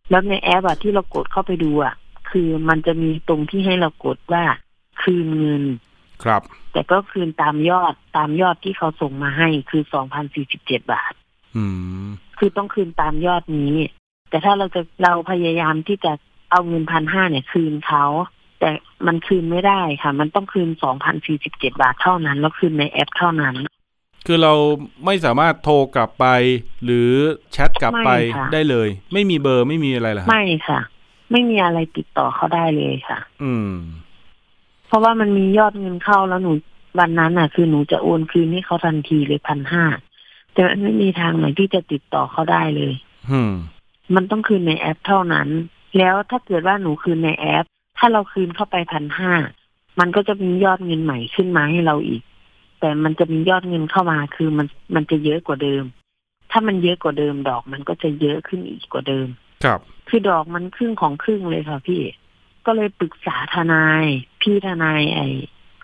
[0.09, 1.93] แล้วในแอปอะที่เรากดเข้าไปดูอะ
[2.37, 4.43] คือมันจะมีตรงที่ให้เรากดว่า
[5.01, 5.63] คืนเงิน
[6.23, 6.41] ครับ
[6.73, 11.13] แต่ก็คืนตามยอดตามยอดที่เขาส่งมาให้คือสองพันสี่สิบเจ็ดบาท
[11.55, 11.65] อื
[12.05, 13.73] ม คือต้องคืนตามยอดนี้
[14.29, 16.11] แต่ถ้าเราจะเราพยายามที่จะ
[16.51, 18.05] เอาเงินพันห้าเนี่ย คืนเขา
[18.59, 18.69] แต่
[19.07, 23.55] มันคืนไม่ได้ค่ะ มันต้องคืนสองพันสี่สิบเจ็ดบาทเท่านั้น แล้วคืนในแอปเท่านั้น
[24.25, 24.53] คือเรา
[25.05, 26.25] ไม่สามารถโทรกลับไป
[26.83, 27.09] หรือ
[27.53, 30.79] แชทกลับไปไม่ค่ะได้เลย ไม่มีเบอร์ไม่มีอะไรเหรอฮะไม่ค่ะ
[31.31, 33.73] ไม่มีอะไรติดต่อเขาได้เลยค่ะ อืม
[34.87, 36.51] เพราะว่ามันมียอดเงินเข้าแล้วหนู
[36.99, 39.85] วันนั้นน่ะ คือหนูจะโอนคืนให้เขาทันทีเลยพันห้า
[40.53, 42.93] แต่มันไม่มีทางไหนที่จะติดต่อเขาได้เลย
[43.31, 43.53] อืม
[44.15, 45.47] มันต้องคืนในแอปเท่านั้น
[45.97, 47.65] แล้วถ้าเกิดว่าหนูคืนในแอป
[47.97, 49.33] ถ้าเราคืนเข้าไปพันห้า
[49.99, 52.21] มันก็จะมียอดเงินใหม่ขึ้นมาให้เราอีก
[52.79, 55.83] แต่มันจะมียอดเงินเข้ามาคือมันมันจะเยอะกว่าเดิม
[56.51, 59.27] ถ้ามันเยอะกว่าเดิมดอก มันก็จะเยอะขึ้นอีกกว่าเดิม
[59.63, 59.79] ครับ
[60.09, 62.01] คือดอกมันครึ่งของครึ่งเลยค่ะพี่
[62.65, 64.05] ก็เลยปรึกษาทนาย
[64.41, 65.27] พี่ทนายไอ้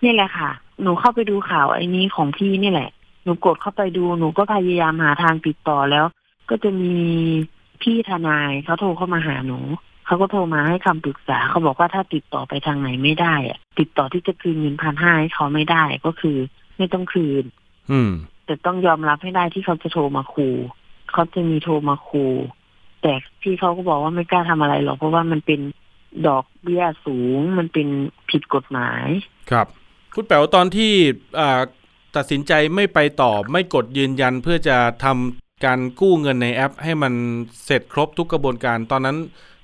[0.04, 0.50] นี่แหละค่ะ
[0.82, 2.90] หนูเข้าไปดูข่าวไอ้นี้ของพี่นี่แหละ
[3.24, 6.04] หนูกดเข้าไปดูหนูก็พยายามหาทางติดต่อแล้ว
[6.50, 6.96] ก็จะมี
[7.82, 9.58] พี่ทนายเขาโทรเข้ามาหาหนู
[10.06, 16.36] เขาก็โทรมาให้คำปรึกษาเขาบอกว่าถ้าติดต่อไปทางไหนไม่ได้อะติดต่อที่จะคืนเงินพันห้าให้เขาไม่ได้ก็คือ
[16.78, 17.44] ไม่ต้องคืน
[17.90, 18.12] อืม
[18.46, 20.48] แต่ต้องยอมรับให้ได้ที่เขาจะโทรมาคู
[21.12, 22.24] เขาจะมีโทรมาคู
[23.02, 23.12] แต่
[23.42, 25.60] พี่เขาก็บอกว่าไม่กล้าทำอะไรหรอกเพราะว่ามันเป็น
[26.26, 27.88] ดอกเบี้ยสูงมันเป็น
[28.30, 29.06] ผิดกฎหมาย
[29.50, 29.66] ครับ
[30.14, 30.92] คุณแป๋วตอนที่
[31.38, 31.60] อ่า
[32.16, 37.12] ตัดสินใจไม่ไปต่อไม่กดยืนยันเพื่อจะทำการกู้เงินในแอป ให้มัน
[37.64, 39.16] เสร็จครบทุกกระบวนการ ตอนนั้น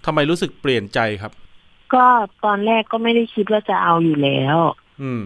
[0.05, 1.33] ทำไมรู้สึกเปลี่ยนใจครับ
[1.95, 2.05] ก็
[2.45, 4.57] ตอนแรกก็ไม่ได้คิดว่าจะเอาอยู่แล้ว
[5.03, 5.23] อืม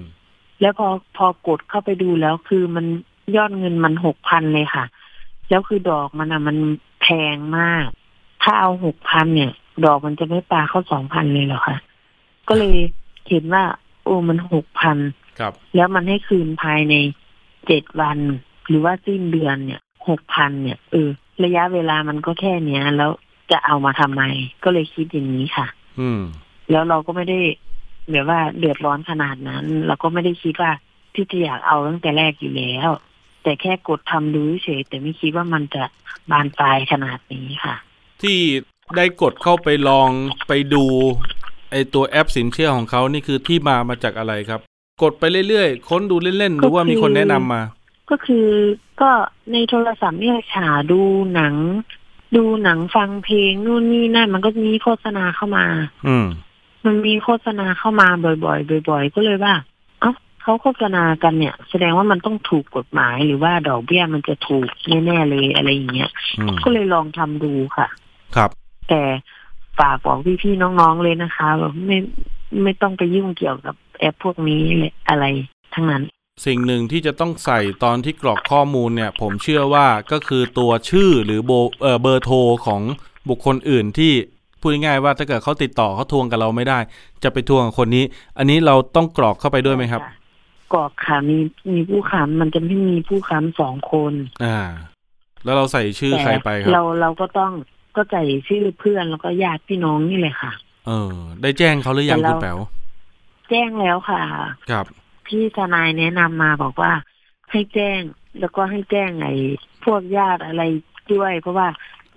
[0.61, 2.87] แล้วพอพอกดเข้าไปดูแล้วคือมัน
[3.37, 4.85] ยอดเงินมันหกพันเลยค่ะ
[5.51, 6.57] แล้วคือดอกมันอะมัน
[7.03, 7.87] แพงมาก
[8.43, 9.53] ถ้าเอาหกพันเนี่ย
[9.85, 11.77] ดอกมันจะไม่ปาเข้าสองพันเลยเหรอคะ
[12.49, 12.77] ก็เลย
[13.29, 13.65] เห็นว่า
[14.05, 14.99] โอ้มันหกพัน
[15.39, 16.95] ครับ แล้วมันให้คืนภายใน
[17.67, 18.19] เจ็ดวัน
[18.69, 21.09] หรือว่าสิ้นเดือนเนี่ยหกพันเนี่ยเออ
[21.45, 23.11] ระยะเวลามันก็แค่เนี้ย แล้ว
[23.51, 24.23] จะเอามาทำไม
[24.65, 25.67] ก็เลยคิดอย่างนี้ค่ะ
[26.01, 26.21] อืม
[26.71, 27.41] แล้วเราก็ไม่ได้
[28.11, 30.73] แบบว่าเดือดร้อนขนาดนั้น เราก็ไม่ได้คิดว่า
[31.15, 32.89] ที่จะอยากเอาตั้งแต่แรกอยู่แล้ว
[33.43, 35.85] แต่แค่กดทำดูเฉยแต่ไม่คิดว่ามันจะ
[36.31, 37.75] บานปลายขนาดนี้ค่ะ
[38.23, 38.39] ที่
[38.97, 40.11] ได้กดเข้าไปลอง
[40.49, 40.85] ไปดู
[41.71, 44.61] ไอตัวแอปสินเชื่อของเขานี่คือที่มามาจากอะไรครับ
[45.03, 47.63] กดไปเรื่อยๆ ค้นดูเล่นๆ หรือว่ามีคนแนะนำมา
[48.11, 48.47] ก็คือ
[49.01, 49.11] ก็
[49.53, 51.01] ในโทรศัพท์เนี่ยค่ะดู
[51.35, 51.55] หนัง
[52.37, 55.67] ดูหนังฟังเพลงนู่นนี่นั่นมันก็มีโฆษณาเข้ามา
[56.09, 56.27] อืม
[56.85, 59.55] มันมีโฆษณาเข้ามาบ่อยๆบ่อย ๆ ก็เลยว่า
[60.01, 67.89] เอ้าเขาโฆษณากันเนี่ย แสดงว่ามันต้องถูกกฎหมายหรือว่าดอกเบี้ยมันจะถูกแน่ๆเลยอะไรอย่างเงี้ยอืมก็เลยลองทำดูค่ะ
[68.37, 68.51] ครับ
[68.89, 69.03] แต่
[69.79, 71.99] ฝากบอกพี่ๆน้องๆเลยนะคะแบบไม่
[72.63, 75.25] ไม่ต้องไปยุ่งเกี่ยวกับแอปพวกนี้เลยอะไร
[75.75, 76.03] ทั้งนั้น
[76.47, 82.83] สิ่งหนึ่งที่จะต้องใส่ตอนที่กรอกข้อมูลเนี่ย ผมเชื่อว่าก็คือตัวชื่อหรือโบเออเบอร์โทรของ
[83.29, 84.13] บุคคลอื่นที่
[84.61, 86.79] พูดง่ายๆว่าถ้าเกิดเขาติดต่อเขาทวงกับเราไม่ได้
[87.23, 88.05] จะไปทวงกับคนนี้
[88.39, 90.03] อันนี้เราต้องกรอกเข้าไปด้วยไหมครับ
[90.73, 91.39] กรอกค่ะมี
[91.73, 94.13] มีผู้ค้ำมันจะไม่มีผู้ค้ำสองคน
[94.45, 94.59] อ่า
[95.45, 97.53] แล้วเราใส่ชื่อใครไปครัเราบเราก็ต้อง
[97.97, 100.53] ก็ใส่ชื่อเพื่อนแล้วก็ญาติพี่น้องนี่เลยค่ะ
[100.87, 102.59] เออ ได้แจ้งเขาหรือยังแต่เราคุณแป๋ว
[103.51, 104.23] แจ้งแล้วค่ะ
[104.71, 104.87] ครับ
[105.27, 106.93] พี่ทนายแนะนำมาบอกว่า
[107.51, 108.01] ให้แจ้ง
[108.41, 109.35] แล้วก็ให้แจ้งไอ้
[109.85, 110.63] พวกญาติอะไร
[111.13, 111.69] ด้วย เพราะว่า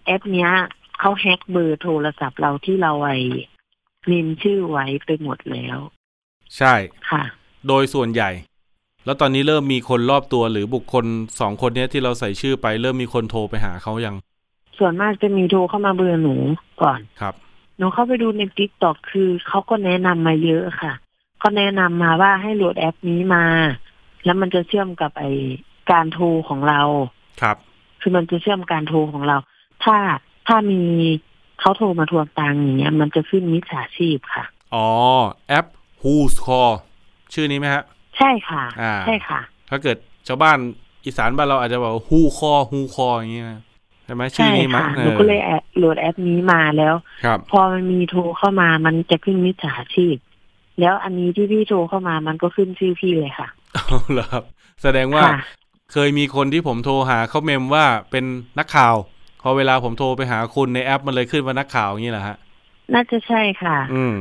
[0.05, 0.51] แอปเนี้ย
[0.99, 3.17] เขาแฮ็กเบอร์โทรศัพท์เราที่เราไอ้
[4.11, 5.77] นินชื่อไว้ไปหมดแล้ว
[6.57, 6.73] ใช่
[7.09, 7.23] ค่ะ
[7.67, 8.29] โดยส่วนใหญ่
[9.05, 11.05] แล้วตอนนี้เริ่มมีคนรอบตัวหรือบุคคล
[11.39, 14.15] สองคนเนี้ยที่เราใส่ชื่อไปเริ่มมีคนโทรไปหาเขายัง
[14.77, 16.35] ส่วนมากจะมีโทรเข้ามาเบอร์หนู
[16.81, 17.33] ก่อนครับ
[17.77, 20.93] หนูเข้าไปดูในติ๊กต็อกคือเขาก็แนะนำมาเยอะค่ะ
[21.43, 23.45] ก็แนะนำมาว่าให้โหลดแอปนี้มา
[24.25, 25.25] แล้วมันจะเชื่อมกับไอ
[25.91, 26.81] การโทรของเรา
[27.41, 27.57] ครับ
[28.01, 29.37] คือมันจะเชื่อมการโทรของเรา
[29.83, 29.95] ถ้า
[30.47, 30.81] ถ้ามี
[31.59, 34.87] เขาโทรมาทวงตังค์อย่างเงี้ย มันจะขึ้นมิจฉาชีพค่ะ อ๋อ
[35.47, 35.65] แอป
[36.01, 36.73] Who's Call
[37.33, 37.83] ชื่อนี้ไหมฮะ
[38.17, 40.57] ใช่ค่ะอ่าใช่ค่ะ ถ้าเกิดชาวบ้าน
[41.05, 43.47] อีสานบ้านเราอาจจะบอกว่า Who Call Who Call อย่างเงี้ย
[44.05, 50.17] ใช่ไหมชื่อใช่นี้มั้ค่ะงหนูก็เลยแอดโหลดแอปนี้มาแล้ว ครับ พอมันมีโทรเข้ามามันจะขึ้นมิจฉาชีพ
[50.79, 54.43] แล้วอันนี้ที่พี่โทรเข้ามามันก็ขึ้นชื่อพี่เลยค่ะเอาเหรอครับ
[54.83, 55.39] แสดงว่าค่ะ
[55.93, 58.25] เคยมีคนที่ผมโทรหาเขาเมมว่าเป็น
[58.59, 58.95] นักข่าว
[59.41, 62.35] พอเวลาผมโทรไปหาคุณในแอปมันเลยขึ้นว่านักข่าวอย่างนี้แหละฮะ
[62.93, 64.17] น่าจะใช่ค่ะ อืม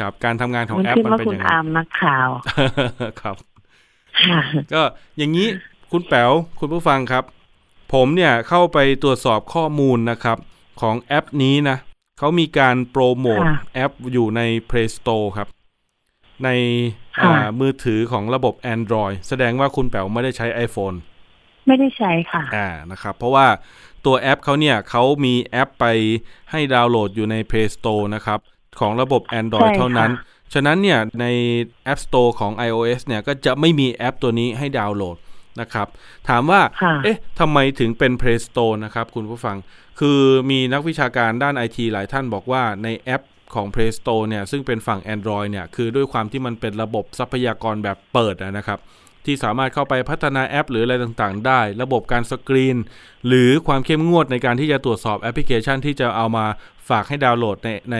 [0.00, 2.28] ครับการทำงานของมันแอปขึ้นมันว่าเป็นคุอณย่างอานั้นร์มนักข่าว
[3.20, 3.36] ครับ
[4.26, 4.40] ค่ะ
[4.74, 4.82] ก็
[5.18, 5.48] อย่างนี้
[5.92, 7.24] คุณแป๋วคุณผู้ฟังครับ
[7.92, 10.38] ผมเนี่ยเข้าไปตรวจสอบข้อมูลนะครับ
[10.80, 11.76] ของแอปนี้นะ
[12.18, 15.48] เขามีการโปรโมทค่ะแอปอยู่ใน Play Store ครับ
[16.44, 16.48] ใน
[17.18, 20.96] ค่ะอ่ามือถือของระบบ Android แสดงว่าคุณแป๋วไม่ได้ใช้ iPhone
[21.66, 23.46] ไม่ได้ใช้ค่ะ อ่านะครับ เพราะว่า
[24.06, 25.86] ตัวแอปเขาเนี่ยเขามีแอปไป
[26.50, 28.38] ให้ดาวน์โหลดอยู่ใน Play Store นะครับ
[28.80, 30.10] ของระบบ Android ใช่ค่ะเท่านั้น
[30.54, 31.26] ฉะนั้นเนี่ยใน
[31.92, 35.16] App Store ของ iOS เนี่ยก็จะไม่มีแอปตัวนี้ให้ดาวน์โหลด
[35.60, 35.88] นะครับ
[36.28, 39.56] ถามว่าค่ะเอ๊ะทำไมถึงเป็น Play Store นะครับ คุณผู้ฟัง
[40.00, 43.22] คือมีนักวิชาการด้านไอทีหลายท่านบอกว่าในแอป
[43.54, 48.78] ของ Play Store เนี่ย ซึ่งเป็นฝั่ง Android เนี่ย คือด้วยความที่มันเป็นระบบทรัพยากรแบบเปิดอะนะครับ
[49.26, 52.76] ที่สามารถเข้าไปพัฒนาแอป หรืออะไรต่างๆ ได้ ระบบการสกรีน
[53.26, 56.46] หรือความเข้มงวดในการที่จะตรวจสอบแอปพลิเคชันที่จะเอามา
[56.88, 57.96] ฝากให้ดาวน์โหลดในใน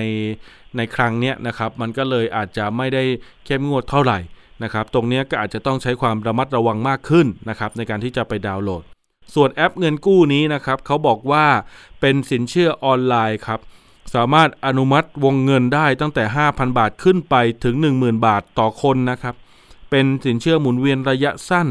[0.76, 3.04] ในครั้งเนี้ยนะครับ มันก็เลยอาจจะไม่ได้
[3.46, 4.18] เข้มงวดเท่าไหร่
[4.62, 8.84] นะครับตรงนี้ก็อาจจะต้องใช้ความระมัดระวังมากขึ้นนะครับในการที่จะไปดาวน์โหลด
[9.34, 11.46] ส่วนแอปเงินกู้นี้นะครับเขาบอกว่า
[12.00, 13.60] เป็นสินเชื่อออนไลน์ครับ
[14.14, 19.34] สามารถอนุมัติวงเงินได้ตั้งแต่ 5,000 บาทขึ้นไปถึง 10,000 บาทต่อคนนะครับ
[19.90, 21.68] เป็นสินเชื่อหมุนเวียนระยะสั้น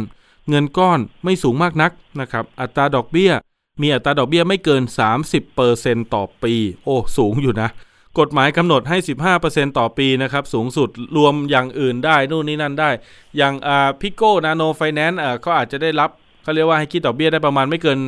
[0.49, 3.31] เงินก้อนไม่สูงมากนักนะครับอัตราดอกเบี้ย
[3.81, 4.83] มีอัตราดอกเบี้ยไม่เกิน
[5.47, 7.69] 30%ต่อปี โอ้สูงอยู่นะ
[8.19, 8.97] กฎหมายกำหนดให้
[9.37, 12.89] 15%ต่อปีนะครับ สูงสุดรวมอย่างอื่นได้ นู่นนี่นั่นได้
[13.37, 13.53] อย่าง
[14.01, 16.09] พิโก้นาโนไฟแนนซ์อ่าอาจจะได้รับ
[16.43, 17.99] เขาเรียกว่าให้คิดดอกเบี้ยได้ประมาณไม่เกิน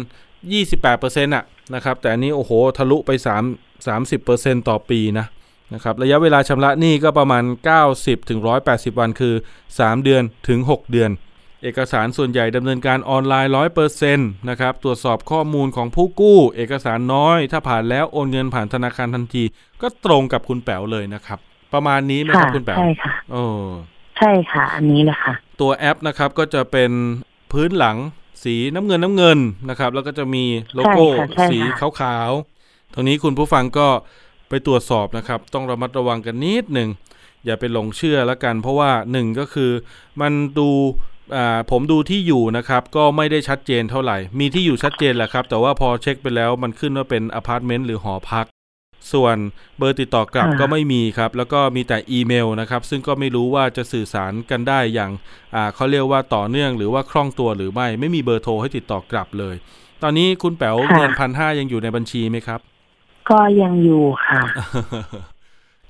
[0.64, 1.44] 28%อะ
[1.76, 3.12] นะครับ แต่อันนี้โอ้โห ทะลุไป
[3.88, 5.26] 3 30%ต่อปีนะ
[5.74, 7.44] นะครับ ระยะเวลาชำระหนี้ก็ประมาณ
[8.22, 9.34] 90-180 วันคือ
[9.70, 11.12] 3 เดือนถึง 6 เดือน
[11.64, 13.52] เอกสารส่วนใหญ่ดำเนินการออนไลน์
[13.96, 19.44] 100%นะครับตรวจสอบข้อมูลของผู้กู้ เอกสารน้อย ถ้าผ่านแล้วโอนเงินผ่านธนาคารทันที
[19.82, 21.40] ก็ตรงกับคุณแป๋วเลยนะครับ
[21.74, 23.44] ประมาณนี้ไหมคค่ะรับคุณแป๋วใช่ค่ะโอ้
[24.18, 26.92] ใช่ค่ะ อันนี้แหละค่ะ ตัวแอปนะครับก็จะเป็น
[27.52, 27.98] พื้นหลัง
[28.44, 30.44] สีน้ำเงินน้ำเงินนะครับ แล้วก็จะมี
[30.76, 33.88] โลโก้ใช่ค่ะใช่ค่ะสีขาวๆตรงนี้คุณผู้ฟังก็
[34.50, 36.90] ไปตรวจสอบนะครับ ต้องระมัดระวังกันนิดหนึ่ง
[37.46, 39.72] อย่าไปหลงเชื่อแล้วกัน เพราะว่าหนึ่งก็คือ
[40.22, 41.11] มันดูอ่า
[41.72, 48.46] ผมดูที่อยู่นะครับ ก็ไม่ได้ชัดเจนเท่าไหร่ มีที่อยู่ชัดเจนแหละครับ แต่ว่าพอเช็คไปแล้วมันขึ้นว่าเป็นอพาร์ตเมนต์หรือหอพัก
[49.14, 49.38] ส่วน
[49.78, 55.12] เบอร์ติดต่อกลับอ่าก็ไม่มีครับ แล้วก็มีแต่อีเมลนะครับ ซึ่งก็ไม่รู้ว่าจะสื่อสารกันได้อย่าง
[55.56, 59.56] อ่าเขาเรียกว่าต่อเนื่องหรือว่าคล่องตัวหรือไม่ ไม่มีเบอร์โทรให้ติดต่อกลับเลย
[60.04, 62.60] ตอนนี้คุณแป๋วค่ะเงินพันห้ายังอยู่ในบัญชีไหมครับ
[63.30, 64.42] ก็ยังอยู่ค่ะ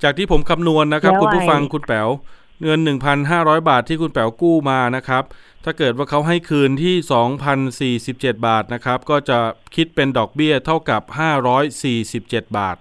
[0.04, 2.08] จากที่ผมคำนวณนะครับแล้วคุณผู้ฟังไอ้คุณแป๋ว
[2.64, 2.80] เงิน
[3.24, 5.24] 1,500 บาทที่คุณแป๋วกู้มานะครับ
[5.64, 6.96] ถ้าเกิดว่าเขาให้คืนที่
[7.96, 9.38] 2,047 บาทนะครับ ก็จะ
[9.76, 11.02] คิดเป็นดอกเบี้ยเท่ากับ
[11.80, 12.76] 547 บาท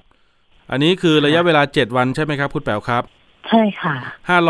[0.70, 3.02] อันนี้คือระยะเวลา 7 วันใช่ไหมครับ คุณแป๋วครับ
[3.48, 3.94] ใช่ค่ะ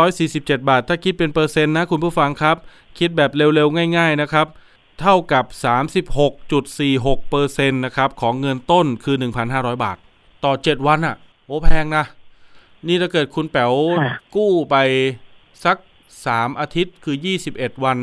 [0.07, 2.57] 547 บาท ถ้าคิดเป็นเปอร์เซ็นต์นะคุณผู้ฟังครับ
[2.99, 4.47] คิดแบบเร็วๆ ง่าย ๆ นะครับ
[5.01, 5.45] เท่ากับ
[6.17, 9.15] 36.46เปอร์เซ็นต์นะครับของเงินต้นคือ
[9.49, 9.97] 1,500 บาท
[10.43, 11.15] ต่อ 7 วันอะ่ะ
[11.45, 12.05] โอ้แพงนะ
[12.87, 14.75] นี่ถ้าเกิดคุณแป๋วค่ะกู้ไป
[15.65, 15.77] สัก
[16.17, 17.15] 3อาทิตย์คือ
[17.49, 17.97] 21วัน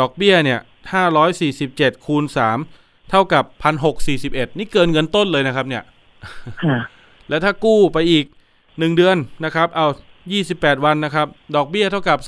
[0.00, 0.60] ดอกเบี้ยเนี่ย
[1.32, 2.24] 547คูณ
[2.66, 3.44] 3เท่ากับ
[4.02, 5.82] 1,641นี่เกินเงินต้นเลยนะครับ เนี่ย
[6.64, 6.78] ค่ะ
[7.28, 8.24] แล้วถ้ากู้ไปอีก
[8.60, 9.86] 1เดือนนะครับ เอา
[10.36, 12.18] 28วันนะครับ ดอกเบี้ยเท่ากับ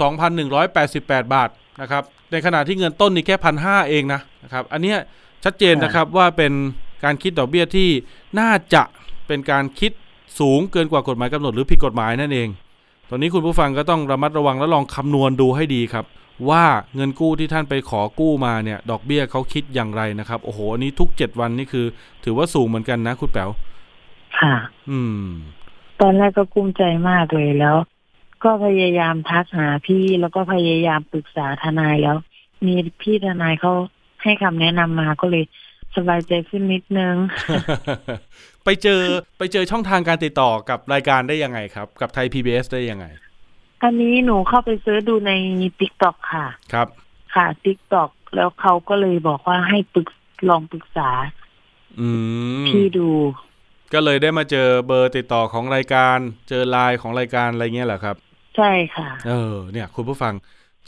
[0.63, 1.49] 2,188บาท
[1.81, 4.99] นะครับ ในขณะที่เงินต้นนี่แค่พันหเองนะนะครับ อันเนี้ย
[5.45, 6.53] ชัดเจนนะครับว่าเป็น
[7.05, 7.89] การคิดดอกเบี้ยที่
[8.41, 8.83] น่าจะ
[9.27, 9.93] เป็นการคิด
[10.39, 12.49] สูงเกินกว่ากฎหมายกำหนดหรือผิดกฎหมายนั่นเอง
[13.11, 16.05] ตอนนี้คุณผู้ฟังก็ต้องระมัดระวังและลองคำนวณดูให้ดีครับ
[16.51, 16.65] ว่า
[16.95, 21.87] เงินกู้ที่ท่านไปขอกู้มาเนี่ย ดอกเบี้ยเขาคิดอย่างไรนะครับ โอ้โหอันนี้ทุก7วันนี่คือ
[22.25, 23.51] ถือว่าสูงเหมือนกันนะคุณแป๋ว
[24.39, 24.55] ค่ะ
[24.91, 25.27] อืม
[26.01, 27.77] ตอนแรกก็กลุ้มใจมากเลยแล้ว
[28.45, 32.17] ก็พยายามทักหาพี่แล้วก็พยายามปรึกษาทนายแล้ว
[32.67, 33.73] มีพี่ทนายเขา
[34.23, 35.45] ให้คำแนะนำมาก็เลย
[35.97, 37.15] สบายใจขึ้นนิดนึง
[38.65, 39.01] ไปเจอ
[39.39, 43.07] ไปเจอช่องทางการติดต่อกับรายการได้ยังไงครับ กับไทย PBS ได้ยังไง
[43.83, 45.33] อันนี้หนูเข้าไป search ดูใน
[45.81, 46.89] TikTok ค่ะ ครับ
[47.35, 50.09] ค่ะ TikTok แล้วเขาก็เลยบอกว่าให้ปรึก
[50.49, 51.11] ลองปรึกษา
[52.01, 52.09] อื
[52.63, 53.09] มพี่ดู
[53.95, 58.17] ก็เลยได้มาเจอเบอร์ติดต่อของรายการ เจอไลน์ของรายการอะไรเงี้ยเหรอครับ
[58.57, 60.35] ใช่ค่ะ เออ เนี่ย คุณผู้ฟัง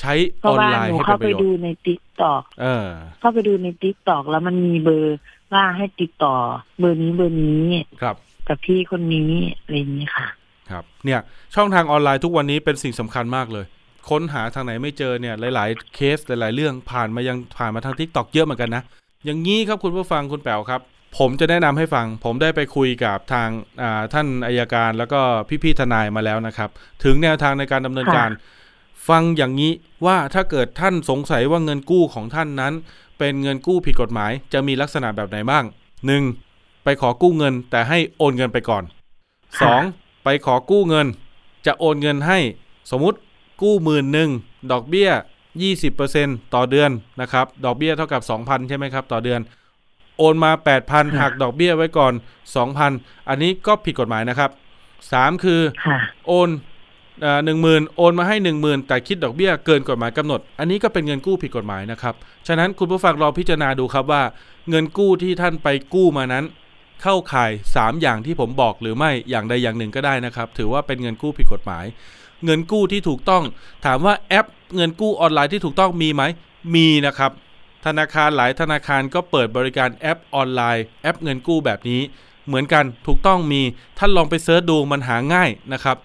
[0.00, 2.86] ใช้ออนไลน์ให้เป็เข้านประโยชน์ เพราะว่าหนูเข้าไปดูใน TikTok เออ
[3.20, 5.18] เข้าไปดูใน TikTok แล้วมันมีเบอร์
[5.54, 6.36] ว่าให้ติดต่อ
[6.78, 7.64] เบอร์นี้เบอร์นี้
[8.02, 8.16] ครับ
[8.48, 10.26] กับพี่คนนี้อะไรอย่างนี้ค่ะ
[10.70, 11.20] ครับ เนี่ย
[11.54, 13.66] ช่องทางออนไลน์ทุกวันนี้เป็นสิ่งสำคัญมากเลย
[14.10, 18.82] ค้นหาทางไหนไม่เจอเนี่ยหลาย ๆ เคสหลาย ๆ เรื่องผ่านมายังผ่านมาทาง TikTok เยอะเหมือนกันนะ
[19.24, 20.80] อย่างนี้ครับคุณผู้ฟังคุณแป๋วครับ
[21.18, 23.48] ผมจะแนะนำให้ฟัง ผมได้ไปคุยกับทาง
[23.82, 25.20] อ่าท่านอัยการแล้วก็
[25.62, 26.70] พี่ ๆ ทนายมาแล้วนะครับ
[27.04, 28.30] ถึงแนวทางในการดำเนินการ
[29.08, 29.72] ฟังอย่างนี้
[30.06, 32.74] ว่าถ้าเกิดท่านสงสัยว่าเงินกู้ของท่านนั้น
[33.18, 35.64] เป็นเงินกู้ผิดกฎหมาย จะมีลักษณะแบบไหนบ้าง
[36.24, 36.84] 1.
[36.84, 38.82] ไปขอกู้เงินแต่ให้โอนเงินไปก่อน
[39.54, 40.24] 2.
[40.24, 41.06] ไปขอกู้เงิน
[41.66, 42.38] จะโอนเงินให้
[42.90, 43.18] สมมุติ
[43.62, 44.30] กู้หมื่นหนึ่ง
[44.72, 45.10] ดอกเบี้ย
[45.82, 49.40] 20%ต่อเดือนนะครับ ดอกเบี้ยเท่ากับ 2,000 ใช่ไหมครับ ต่อเดือน
[50.18, 50.52] โอนมา
[50.84, 52.12] 8,000หักดอกเบี้ยไว้ก่อน
[52.70, 54.50] 2,000 อันนี้ก็ผิดกฎหมายนะครับ
[55.02, 56.48] 3 คือค่ะโอน
[57.44, 62.14] หนึ่งหมื่นโอนมาให้หนึ่งหมื่นแต่คิดดอกเบี้ยเกินกฎหมายกำหนด อันนี้ก็เป็นเงินกู้ผิดกฎหมายนะครับ
[62.46, 64.22] ฉะนั้นคุณผู้ฟังลองพิจารณาดูครับว่า
[64.70, 66.44] เงินกู้ที่ท่านไปกู้มานั้น
[67.02, 71.84] เข้าข่าย 3 อย่างที่ผมบอกหรือไม่อย่างใดอย่างหนึ่งก็ได้นะครับ ถือว่าเป็นเงินกู้ผิดกฎหมาย
[72.44, 73.42] เงินกู้ที่ถูกต้อง
[73.86, 74.46] ถามว่าแอป
[74.76, 76.22] เงินกู้ออนไลน์ที่ถูกต้องมีไหม
[76.74, 77.32] มีนะครับ
[77.86, 82.00] ธนาคารหลายธนาคารก็เปิดบริการแอปออนไลน์ แอปเงินกู้แบบนี้
[82.46, 83.62] เหมือนกันถูกต้องมี
[83.98, 85.96] ท่านลองไป search ดูมันหาง่ายนะครับ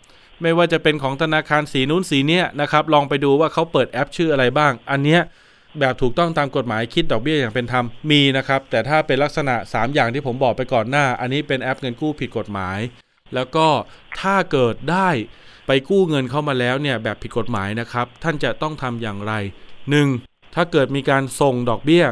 [0.41, 5.21] ไม่ว่าจะเป็นของธนาคารสีนู้นสีเนี้ยนะครับ ลองไปดูว่าเขาเปิดแอปชื่ออะไรบ้าง อันเนี้ย
[5.79, 12.79] แบบถูกต้องตามกฎหมายคิดดอกเบี้ยอย่างเป็นธรรมมีนะครับ แต่ถ้าเป็นลักษณะ 3 อย่างที่ผมบอกไปก่อนหน้า อันนี้เป็นแอปเงินกู้ผิดกฎหมาย
[13.33, 13.67] แล้วก็
[14.21, 15.09] ถ้าเกิดได้
[15.67, 19.33] ไปกู้เงินเข้ามาแล้วเนี่ยแบบผิดกฎหมายนะครับ ท่านจะต้องทำอย่างไร
[19.93, 20.55] 1.
[20.55, 22.05] ถ้าเกิดมีการส่งดอกเบี้ย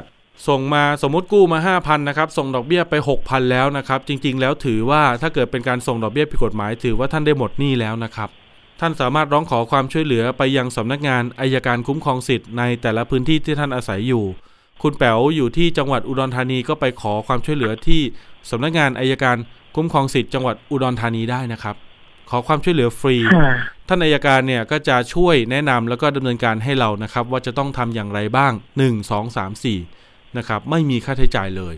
[0.48, 8.30] ส่งมาสมมติกู้มา 5,000นะครับส่งดอกเบี้ยไป 6,000 แล้วนะครับ จริง ๆ แล้วถือว่าถ้าเกิดเป็นการส่งดอกเบี้ยผิดกฎหมาย ถือว่าท่านได้หมดหนี้แล้วนะครับ
[8.80, 14.26] ท่านสามารถร้องขอความช่วยเหลือไปยังสำนักงานอายการคุ้มครองสิทธิ์ในแต่ละพื้นที่ที่ท่านอาศัยอยู่
[14.84, 18.02] คุณแป๋วอยู่ที่จังหวัดอุดรธานีก็ไปขอความช่วยเหลือที่
[18.52, 19.38] สำนักงานอายการ
[19.76, 21.76] คุ้มครองสิทธิ์จังหวัดอุดรธานีได้นะครับ
[22.30, 23.18] ขอความช่วยเหลือฟรี
[23.88, 30.07] ท่านอายการเนี่ยก็จะช่วยแนะนำแล้วก็ดำเนินการให้เรานะครับ ว่าจะต้องทำอย่างไรบ้าง 1 2 3 4
[30.38, 31.76] นะครับ ไม่มีค่าใช้จ่ายเลย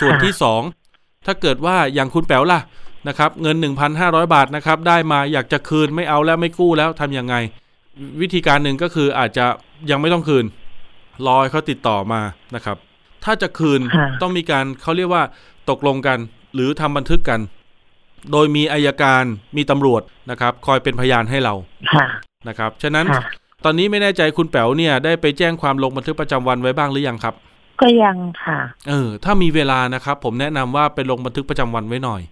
[0.00, 0.32] ส่วนที่
[0.78, 2.60] 2ถ้าเกิดว่าอย่างคุณแป๋วล่ะ
[3.08, 3.56] นะครับ เงิน
[3.94, 7.34] 1,500 บาทนะครับ ได้มาอยากจะคืนไม่เอาแล้วไม่กู้แล้วทำยังไง
[8.20, 9.46] วิธีการหนึ่งก็คืออาจจะ
[9.90, 10.44] ยังไม่ต้องคืน
[11.26, 12.20] รอให้เขาติดต่อมา
[12.54, 12.76] นะครับ
[13.24, 15.22] ถ้าจะคืนค่ะต้องมีการเขาเรียกว่า
[15.70, 16.18] ตกลงกัน
[16.54, 17.40] หรือทำบันทึกกัน
[18.32, 19.24] โดยมีอายการ
[19.56, 21.54] มีตำรวจนะครับ คอยเป็นพยานให้เรา
[21.94, 22.06] ค่ะ
[22.48, 23.22] นะครับ ฉะนั้นค่ะ
[23.64, 27.34] ตอนนี้ไม่แน่ใจคุณแป๋วเนี่ยได้ไปแจ้งความลงบันทึกประจำวันไว้บ้างหรือยังครับ
[27.82, 32.22] ก็ยังค่ะ เออ ถ้ามีเวลานะครับ ผมแนะนำว่าไปลงบันทึกประจำวันไว้หน่อย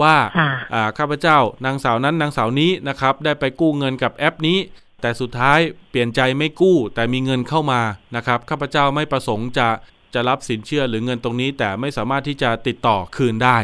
[0.00, 4.58] ว่าค่ะอ่าข้าพเจ้านางสาวนั้นนางสาวนี้นะครับ ได้ไปกู้เงินกับแอปนี้
[5.02, 5.58] แต่สุดท้าย
[5.90, 7.80] เปลี่ยนใจไม่กู้ แต่มีเงินเข้ามา
[8.16, 9.68] นะครับข้าพเจ้าไม่ประสงค์จะ
[10.14, 13.58] จะรับสินเชื่อหรือเงินตรงนี้ แต่ไม่สามารถที่จะติดต่อคืนได้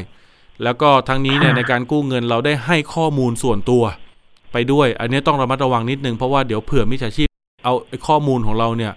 [0.65, 7.29] แล้วก็ทั้งนี้เนี่ยค่ะในการกู้เงินเราได้ให้ข้อมูลส่วนตัวพไปด้วย อันนี้ต้องระมัดระวังนิดนึงเพราะว่าเดี๋ยวเผื่อมิจฉาชีพ
[7.65, 7.75] เอา
[8.09, 8.93] ข้อมูลของเราเนี่ย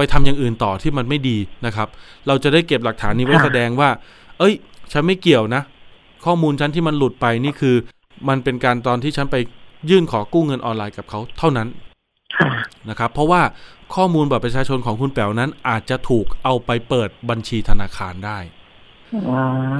[0.00, 1.88] ไปทำอย่างอื่นต่อที่มันไม่ดีนะครับ
[2.26, 3.90] เราจะได้เก็บหลักฐานนี้ไว้แสดงว่า
[4.38, 4.54] เอ้ย
[4.92, 5.62] ฉันไม่เกี่ยวนะ
[6.24, 7.76] ข้อมูลฉันที่มันหลุดไปนี่คือ
[8.28, 9.36] มันเป็นการตอนที่ฉันไป
[9.90, 11.68] ยื่นขอกู้เงินออนไลน์กับเขาเท่านั้น
[12.90, 13.42] นะครับ เพราะว่า
[13.94, 18.38] ข้อมูลบัตรประชาชนของคุณแป๋วนั้นอาจจะถูกเอาไปเปิดบัญชีธนาคารได้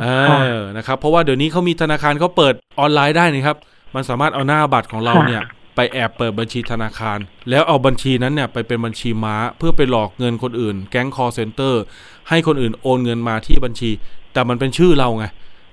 [0.02, 0.08] เอ
[0.56, 3.56] อนะครับ เพราะว่าเดี๋ยวนี้เขามีธนาคารเขาเปิดออนไลน์ได้นะครับ
[3.94, 5.42] มันสามารถเอาหน้าบัตรของเราเนี่ย
[5.74, 7.18] ไปแอบเปิดบัญชีธนาคาร
[7.50, 11.82] แล้วเอาบัญชีนั้นเนี่ยไปเป็นบัญชีม้าเพื่อไปหลอกเงินคนอื่น แก๊งคอร์เซนเตอร์
[12.28, 13.90] ให้คนอื่นโอนเงินมาที่บัญชี
[14.32, 15.24] แต่มันเป็นชื่อเราไง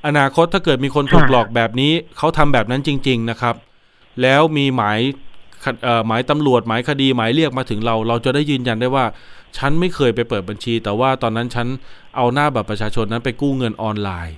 [0.07, 3.55] อนาคตถ้าเกิดมีคนถูกหลอกแบบนี้เขาทำแบบนั้นจริง ๆนะครับ
[4.21, 4.99] แล้วมีหมาย
[6.07, 9.05] หมายตำรวจหมายคดีหมายเรียกมาถึงเรา เราจะได้ยืนยันได้ว่า
[9.57, 11.67] ฉันไม่เคยไปเปิดบัญชี แต่ว่าตอนนั้นฉัน
[12.15, 14.35] เอาหน้าบัตรประชาชนนั้นไปกู้เงินออนไลน์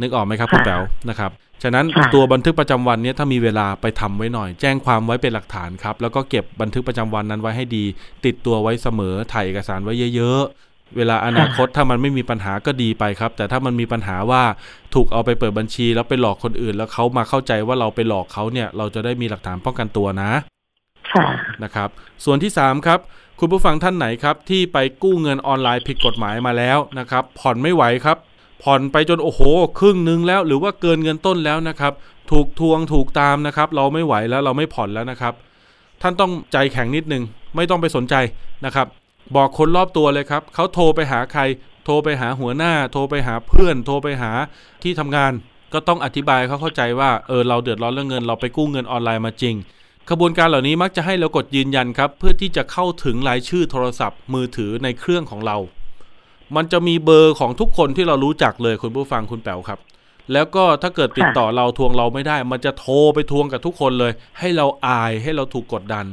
[0.00, 1.30] นึกออกไหมครับคุณแป๋วนะครับ
[1.64, 7.84] ฉะนั้นตัวบันทึกประจำวันนี้ถ้ามีเวลาไปทำไว้หน่อย แจ้งความไว้เป็นหลักฐานครับ แล้วก็เก็บบันทึกประจำวันนั้นไว้ให้ดี
[8.24, 14.42] ติดตัวไว้เสมอถ่ายเอกสารไว้เยอะๆเวลาอนาคตถ้ามันไม่มีปัญหาก็ดีไปครับ แต่ถ้ามันมีปัญหาว่า
[14.94, 20.30] ถูกเอาไปเปิดบัญชี แล้วไปหลอกคนอื่น แล้วเขามาเข้าใจว่าเราไปหลอกเขาเนี่ย เราจะได้มีหลักฐานป้องกันตัวนะ
[21.64, 21.88] นะครับ
[22.24, 23.00] ส่วนที่3ครับ
[23.40, 28.18] คุณผู้ฟังท่านไหนครับ ที่ไปกู้เงินออนไลน์ผิดกฎหมายมาแล้วนะครับ ผ่อนไม่ไหวครับ
[28.62, 29.40] ผ่อนไปจนโอ้โห
[29.78, 31.92] ครึ่งนึงแล้ว หรือว่าเกินเงินต้นแล้วนะครับ
[32.30, 35.34] ถูกทวงถูกตามนะครับ เราไม่ไหวแล้วเราไม่ผ่อนแล้วนะครับ
[36.02, 37.22] ท่านต้องใจแข็งนิดนึง
[37.56, 38.14] ไม่ต้องไปสนใจ
[38.64, 38.86] นะครับ
[39.36, 41.42] บอกคนรอบตัวเลยครับเขาโทรไปหาใคร
[41.84, 44.30] โทรไปหาหัวหน้า โทรไปหาเพื่อน โทรไปหา
[44.82, 45.32] ที่ทำงาน
[45.72, 49.54] ก็ต้องอธิบายเขาเข้าใจว่าเออเราเดือดร้อนเรื่องเงิน เราไปกู้เงินออนไลน์มาจริง
[50.10, 55.56] ขบวนการเหล่านี้มักจะให้เรากดยืนยันครับ เพื่อที่จะเข้าถึงรายชื่อโทรศัพท์มือถือในเครื่องของเรา
[56.56, 59.78] มันจะมีเบอร์ของทุกคนที่เรารู้จักเลยคุณผู้ฟังคุณแป๋วครับ
[60.32, 66.06] แล้วก็ถ้าเกิดติดต่อเราทวงเราไม่ได้ มันจะโทรไปทวงกับทุกคนเลย ให้เราอายให้เราถูกกดดัน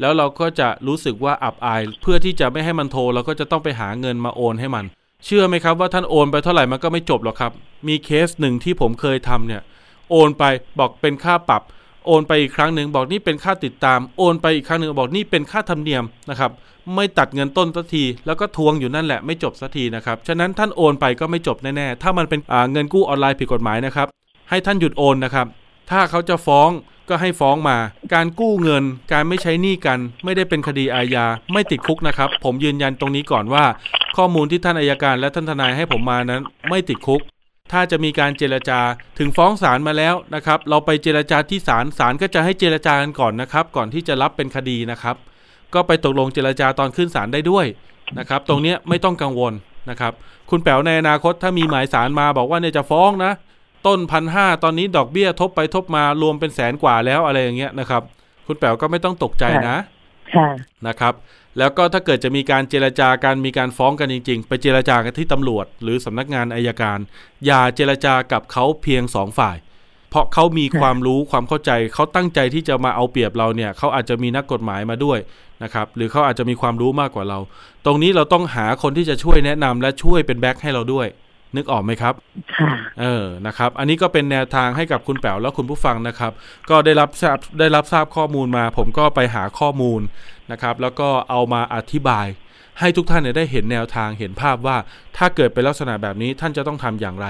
[0.00, 4.84] แล้วเราก็จะรู้สึกว่าอับอาย เพื่อที่จะไม่ให้มันโทรเราก็จะต้องไปหาเงินมาโอนให้มัน
[5.24, 7.52] เชื่อไหมครับว่าท่านโอนไปเท่าไหร่มันก็ไม่จบหรอกครับ
[7.88, 9.62] มีเคสหนึ่งที่ผมเคยทำเนี่ย
[10.10, 10.44] โอนไป
[10.78, 11.62] บอกเป็นค่าปรับ
[12.08, 16.50] โอนไปอีกครั้งหนึ่งบอกนี่เป็นค่าติดตาม โอนไปอีกครั้งหนึ่งบอกนี่เป็นค่าธรรมเนียมนะครับ
[16.94, 22.40] ไม่ตัดเงินต้นสักที แล้วก็ทวงอยู่นั่นแหละไม่จบสักทีนะครับ ฉะนั้นท่านโอนไปก็ไม่จบแน่ๆ ถ้ามันเป็น
[22.72, 24.06] เงินกู้ออนไลน์ผิดกฎหมายนะครับ
[24.50, 25.46] ให้ท่านหยุดโอนนะครับ
[25.90, 26.70] ถ้าเขาจะฟ้อง
[27.08, 27.76] ก็ให้ฟ้องมา
[28.14, 33.64] การกู้เงิน การไม่ใช้หนี้กัน ไม่ได้เป็นคดีอาญา ไม่ติดคุกนะครับ ผมยืนยันตรงนี้ก่อนว่า
[34.16, 37.20] ข้อมูลที่ท่านอายการและท่านทนายให้ผมมานั้น ไม่ติดคุก
[37.72, 38.80] ถ้าจะมีการเจรจา
[39.18, 45.16] ถึงฟ้องศาลมาแล้วนะครับ เราไปเจรจาที่ศาลศาลก็จะให้เจรจากันก่อนนะครับ ก่อนที่จะรับเป็นคดีนะครับ
[45.74, 47.66] ก็ไปตกลงเจรจาตอนขึ้นศาลได้ด้วย
[48.18, 49.52] นะครับ ตรงนี้ไม่ต้องกังวล
[49.90, 50.12] นะครับ
[50.50, 53.32] คุณแป๋วในอนาคตถ้ามีหมายศาลมาบอกว่าเนี่ยจะฟ้องนะ
[53.86, 58.02] ต้นพันห้าตอนนี้ดอกเบี้ยทบไปทบมารวมเป็นแสนกว่าแล้วอะไรอย่างเงี้ยนะครับ
[58.46, 59.76] คุณแป๋วก็ไม่ต้องตกใจนะ
[60.86, 61.14] นะครับ
[61.58, 66.98] แล้วก็ถ้าเกิดจะมีการเจรจาการมีการฟ้องกันจริง ๆ ไปเจรจากันที่ตำรวจ หรือสำนักงานอายการ
[67.46, 69.56] อย่าเจรจากับเขาเพียงสองฝ่าย
[70.10, 75.18] เพราะเขามีความรู้ความเข้าใจเขาตั้งใจที่จะมาเอาเปรียบเราเนี่ยเขาอาจจะมีนักกฎหมายมาด้วย
[75.62, 77.38] นะครับหรือเขาอาจจะมีความรู้มากกว่าเรา
[77.84, 81.06] ตรงนี้เราต้องหาคนที่จะช่วยแนะนำและช่วยเป็นแบ็คให้เราด้วย
[81.56, 82.14] นึกออกไหมครับ
[82.56, 86.32] ค่ะเออนะครับ อันนี้ก็เป็นแนวทางให้กับคุณแป๋วและคุณผู้ฟังนะครับ
[86.70, 90.00] ก็ได้รับทราบได้รับทราบข้อมูลมา ผมก็ไปหาข้อมูล
[90.52, 92.26] นะครับ แล้วก็เอามาอธิบาย
[92.80, 94.76] ให้ทุกท่านได้เห็นแนวทางเห็นภาพว่า
[95.16, 97.26] ถ้าเกิดเป็นลักษณะแบบนี้ท่านจะต้องทำอย่างไร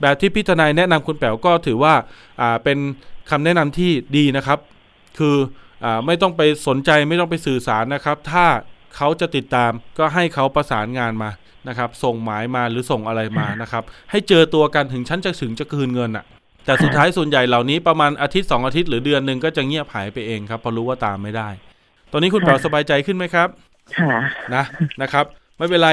[0.00, 1.94] แบบที่พิจารณาแนะนำคุณแป๋วก็ถือว่า
[2.64, 2.78] เป็น
[3.30, 4.58] คำแนะนำที่ดีนะครับ
[5.18, 5.36] คือ
[5.84, 8.46] อไม่ต้องไปสนใจไม่ต้องไปสื่อสารนะครับ ถ้า
[8.96, 11.30] เขาจะติดตามก็ให้เขาประสานงานมา
[11.68, 16.24] นะครับ ส่งหมายมาหรือส่งอะไรมานะครับ ให้เจอตัวกันถึงชั้นจะถึงจะคืนเงินอะ่ะ
[16.64, 21.48] แต่สุดท้ายส่วนใหญ่เหล่านี้ประมาณอาทิตย์สองอาทิตย์หรือเดือนหนึ่งก็จะเงียบหายไปเองครับพอรู้ว่าตามไม่ได้
[22.12, 23.48] ตอนนี้คุณเป๋าสบายใจขึ้นไหมครับ
[23.98, 24.12] ค่ะ
[24.54, 24.64] นะ
[25.02, 25.24] นะครับ
[25.58, 25.90] ไม่เป็นไร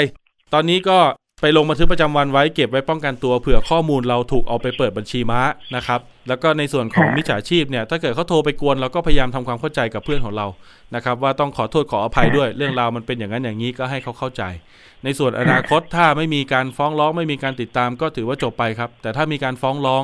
[0.54, 0.98] ตอนนี้ก็
[1.42, 5.42] ไปลงบันทึกประจำวันไว้เก็บไว้ป้องกันตัวเผื่อข้อมูลเราถูกเอาไปเปิดบัญชีม้า
[5.76, 10.48] นะครับ แล้วก็ในส่วนของมิจฉาชีพเนี่ยถ้าเกิดเขาโทรไปกวนเราก็พยายามทำความเข้าใจกับเพื่อนของเรา
[10.96, 14.44] นะครับ ว่าต้องขอโทษขออภัยด้วยเรื่องราวมันเป็นอย่างนั้นอย่างนี้ก็ให้เขาเข้าใจ
[15.04, 20.04] ในส่วนอนาคตถ้าไม่มีการฟ้องร้องไม่มีการติดตามก็ถือว่าจบไปครับ แต่ถ้ามีการฟ้องร้อง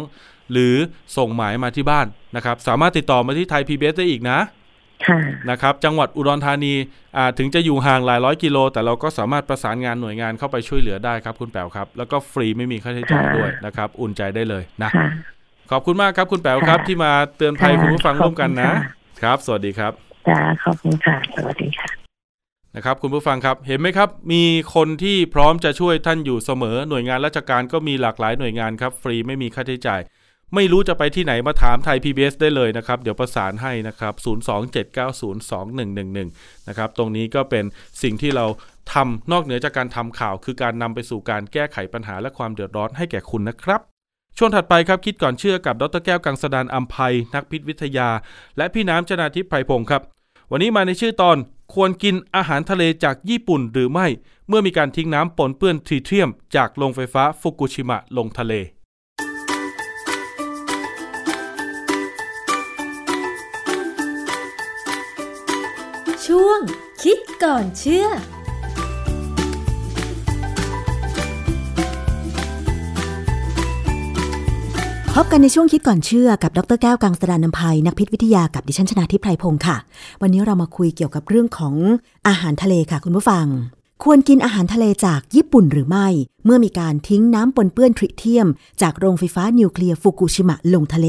[0.51, 0.75] หรือ
[1.17, 2.05] ส่งหมายมาที่บ้าน
[2.35, 4.39] นะครับ สามารถติดต่อมาที่ไทยพีบีได้อีกนะ
[5.49, 6.73] นะครับ จังหวัดอุดรธานี
[7.37, 14.91] ถึงจะอยู่ห่างหลายร้อยกิโล แต่เราก็สามารถประสานงานหน่วยงานเข้าไปช่วยเหลือได้ครับ คุณแป๋วครับ แล้วก็ฟรีไม่มีค่าใช้จ่ายด้วยนะครับ อุ่นใจได้เลยนะ
[15.71, 18.71] ขอบคุณมากครับ คุณแป๋วครับที่มาเตือนภัยคุณผู้ฟังร่วมกันนะ
[19.21, 19.91] ครับ สวัสดีครับ
[20.27, 21.89] จ้าขอบคุณค่ะ สวัสดีค่ะ
[22.75, 24.43] นะครับคุณผู้ฟังครับเห็นไหมครับ มี
[24.75, 30.01] คนที่พร้อมจะช่วยท่านอยู่เสมอหน่วยงานราชการก็มีหลากหลายหน่วยงานครับ ฟรีไม่มีค่าใช้จ่าย
[30.55, 37.65] ไม่รู้จะไปที่ไหนมาถามไทย PBS ได้เลยนะครับ เดี๋ยวประสานให้นะครับ 027902111 นะครับ ตรงนี้ก็เป็น
[38.01, 38.45] สิ่งที่เรา
[38.93, 43.81] ทำนอกเหนือจากการทำข่าว คือการนำไปสู่การแก้ไขปัญหาและความเดือดร้อนให้แก่คุณนะครับ
[44.37, 48.09] ช่วงถัดไปครับคิดก่อนเชื่อกับดรแก้วกังสดานอัมภัยนักพิษวิทยา
[48.57, 50.01] และพี่น้ำชนาทิพย์ไพรพงศ์ครับ
[50.51, 51.37] วันนี้มาในชื่อตอน
[51.73, 54.07] ควรกินอาหารทะเลจากญี่ปุ่นหรือไม่
[54.47, 58.53] เมื่อมีการทิ้งน้ำปนเปื้อนทรีเทียม จากโรงไฟฟ้าฟุกุชิมะลงทะเล
[66.29, 66.59] ช่วง
[67.03, 68.07] คิดก่อนเชื่อ
[75.13, 79.77] พบกันในช่วงคิดก่อนเชื่อกับดรแก้วกังสดานนภัยนักพิษวิทยากับดิฉันชนาทิพไพรพงศ์ค่ะ
[80.21, 81.75] วันนี้เรามาคุยเกี่ยวกับเรื่องของ
[82.27, 83.45] อาหารทะเลค่ะ คุณผู้ฟัง
[84.03, 86.07] ควรกินอาหารทะเลจากญี่ปุ่นหรือไม่
[86.45, 88.47] เมื่อมีการทิ้งน้ำปนเปื้อนทริเทียม
[88.81, 91.07] จากโรงไฟฟ้านิวเคลียร์ฟุกุชิมะลงทะเล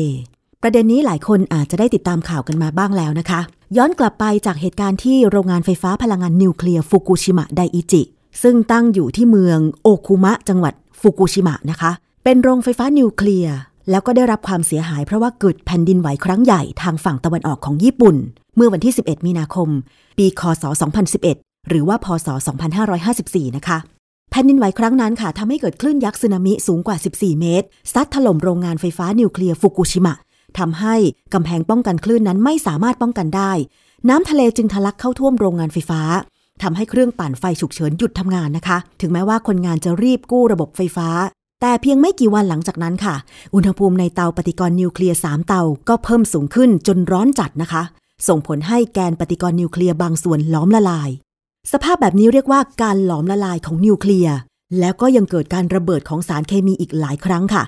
[0.62, 3.40] ประเด็นนี้หลายคนอาจจะได้ติดตามข่าวกันมาบ้างแล้วนะคะ
[3.76, 8.02] ย้อนกลับไปจากเหตุการณ์ที่โรงงานไฟฟ้าพลังงานนิวเคลียร์ฟุกุชิมะไดอิจิ
[8.42, 11.90] ซึ่งตั้งอยู่ที่เมืองโอคุมะจังหวัดฟุกุชิมะนะคะ
[12.24, 13.56] เป็นโรงไฟฟ้านิวเคลียร์
[13.90, 18.16] แล้วก็ได้รับความเสียหายเพราะว่าเกิดแผ่นดินไหวครั้งใหญ่ทางฝั่งตะวันออกของญี่ปุ่น
[18.56, 19.68] เมื่อวันที่ 11 มีนาคม
[20.18, 20.64] ปี คศ
[21.16, 22.28] 2011 หรือว่า พศ
[22.92, 23.78] 2554 นะคะ
[24.30, 30.16] แผ่นดินไหวครั้งนั้นค่ะทำให้เกิดคลื่นยักษ์สึนามิสูงกว่า 14 เมตร ซัดถล่มโรงงานไฟฟ้านิวเคลียร์ฟุกุชิมะ
[30.58, 30.94] ทำให้
[31.34, 33.52] กำแพงป้องกันคลื่นนั้นไม่สามารถป้องกันได้
[34.08, 36.00] น้ำทะเลจึงทะลักเข้าท่วมโรงงานไฟฟ้า
[36.62, 41.08] ทำให้เครื่องปั่นไฟฉุกเฉินหยุดทำงานนะคะ ถึงแม้ว่าคนงานจะรีบกู้ระบบไฟฟ้า
[41.60, 43.14] แต่เพียงไม่กี่วันหลังจากนั้นค่ะ
[43.54, 47.82] อุณหภูมิในเตาปฏิกรณ์นิวเคลียร์ 3 เตา ก็เพิ่มสูงขึ้นจนร้อนจัดนะคะ
[48.28, 51.10] ส่งผลให้แกนปฏิกรณ์นิวเคลียร์บางส่วนหลอมละลาย
[51.72, 54.36] สภาพแบบนี้เรียกว่าการหลอมละลายของนิวเคลียร์
[54.78, 57.62] แล้วก็ยังเกิดการระเบิดของสารเคมีอีกหลายครั้งค่ะ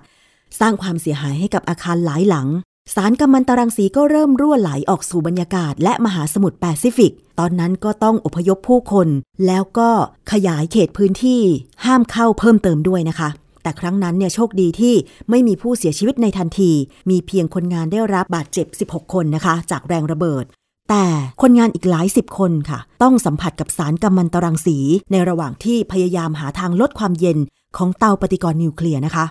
[0.61, 2.47] สร้างความเสียหายให้กับอาคารหลายหลัง
[2.95, 9.09] สารกัมมันตรังสีก็เริ่มรั่วไหลออกสู่บรรยากาศ และมหาสมุทรแปซิฟิก ตอนนั้นก็ต้องอพยพผู้คน
[9.47, 9.91] แล้วก็
[10.33, 11.43] ขยายเขตพื้นที่
[11.85, 13.29] ห้ามเข้าเพิ่มเติมด้วยนะคะ
[13.63, 14.95] แต่ครั้งนั้นเนี่ยโชคดีที่
[15.31, 16.73] ไม่มีผู้เสียชีวิตในทันที
[17.11, 20.45] มีเพียงคนงานได้รับบาดเจ็บ 16 คนนะคะ จากแรงระเบิด
[20.91, 21.05] แต่
[21.43, 24.79] คนงานอีกหลายสิบคนค่ะ ต้องสัมผัสกับสารกัมมันตรังสี
[25.11, 27.39] ในระหว่างที่พยายามหาทางลดความเย็น
[27.77, 29.25] ของเตาปฏิกรณ์นิวเคลียร์นะคะ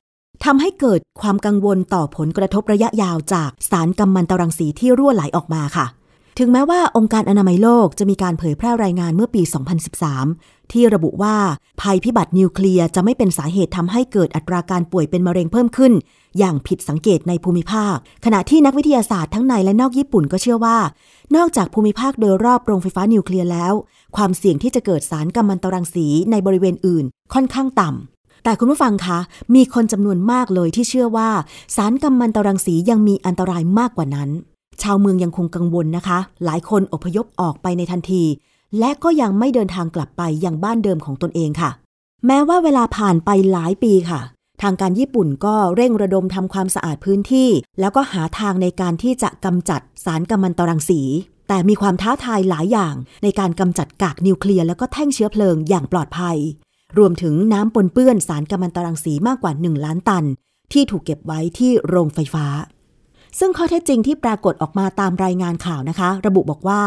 [0.46, 5.86] ทำให้เกิดความกังวลต่อผลกระทบระยะยาวจากสารกัมมันตรังสีที่รั่วไหลออกมาค่ะ
[6.40, 9.42] ถึงแม้ว่าองค์การอนามัยโลกจะมีการเผยแพร่รายงานเมื่อปี
[10.08, 11.36] 2013 ที่ระบุว่า
[11.82, 15.94] ภัยพิบัตินิวเคลียร์จะไม่เป็นสาเหตุทำให้เกิดอัตราการป่วยเป็นมะเร็งเพิ่มขึ้น
[16.38, 20.78] อย่างผิดสังเกตในภูมิภาค ขณะที่นักวิทยาศาสตร์ทั้งในและนอกญี่ปุ่นก็เชื่อว่า
[21.36, 23.74] นอกจากภูมิภาคโดยรอบโรงไฟฟ้านิวเคลียร์แล้ว
[24.16, 28.11] ความเสี่ยงที่จะเกิดสารกัมมันตรังสีในบริเวณอื่น ค่อนข้างต่ำ
[28.44, 29.20] แต่คุณผู้ฟังคะ
[29.56, 31.30] มีคนจำนวนมากเลยที่เชื่อว่า
[31.76, 34.30] สารกัมมันตรังสียังมีอันตรายมากกว่านั้น
[34.82, 38.24] ชาวเมืองยังคงกังวลนะคะ หลายคนอพยพออกไปในทันที
[38.80, 41.72] และก็ยังไม่เดินทางกลับไปยังบ้านเดิมของตนเองค่ะ
[42.28, 44.22] แม้ว่าเวลาผ่านไปหลายปีค่ะ
[44.62, 51.02] ทางการญี่ปุ่นก็เร่งระดมทำความสะอาดพื้นที่ แล้วก็หาทางในการที่จะกำจัดสารกัมมันตรังสี
[51.48, 56.38] แต่มีความท้าทายหลายอย่างในการกำจัดกากนิวเคลียร์แล้วก็แท่งเชื้อเพลิงอย่างปลอดภัย
[56.98, 60.26] รวมถึงน้ำปนเปื้อนสารกัมมันตรังสีมากกว่า 1 ล้านตัน
[60.74, 62.48] ที่ถูกเก็บไว้ที่โรงไฟฟ้า
[63.40, 66.82] ซึ่งข้อเท็จจริงที่ปรากฏออกมาตามรายงานข่าวนะคะ ระบุบอกว่า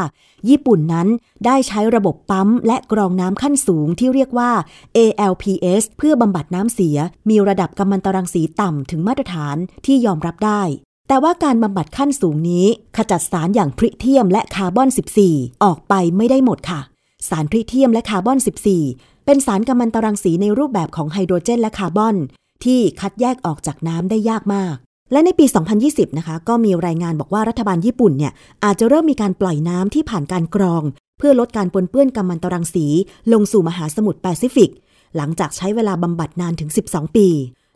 [0.48, 1.08] ญี่ปุ่นนั้น
[1.46, 4.50] ได้ใช้ระบบปั๊ม และกรองน้ำขั้นสูงที่เรียกว่า
[4.96, 6.96] ALPS เพื่อบำบัดน้ำเสีย
[7.30, 10.62] มีระดับกัมมันตรังสีต่ำถึงมาตรฐานที่ยอมรับได้
[11.08, 14.88] แต่ว่าการบำบัดขั้นสูงนี้ ขจัดสารอย่างทริเทียมและคาร์บอน
[15.26, 16.80] 14 ออกไปไม่ได้หมดค่ะ
[17.28, 18.38] สารทริเทียมและคาร์บอน
[18.78, 22.16] 14 เป็นสารกัมมันตรังสีในรูปแบบของไฮโดรเจนและคาร์บอน
[22.64, 24.74] ที่คัดแยกออกจากน้ำได้ยากมาก
[25.12, 25.46] และในปี
[25.80, 28.32] 2020 นะคะ ก็มีรายงานบอกว่ารัฐบาลญี่ปุ่นเนี่ย
[28.64, 30.82] อาจจะเริ่มมีการปล่อยน้ำที่ผ่านการกรอง
[31.18, 32.86] เพื่อลดการปนเปื้อนกัมมันตรังสี
[33.32, 34.70] ลงสู่มหาสมุทรแปซิฟิก
[35.16, 37.28] หลังจากใช้เวลาบำบัดนานถึง 12 ปี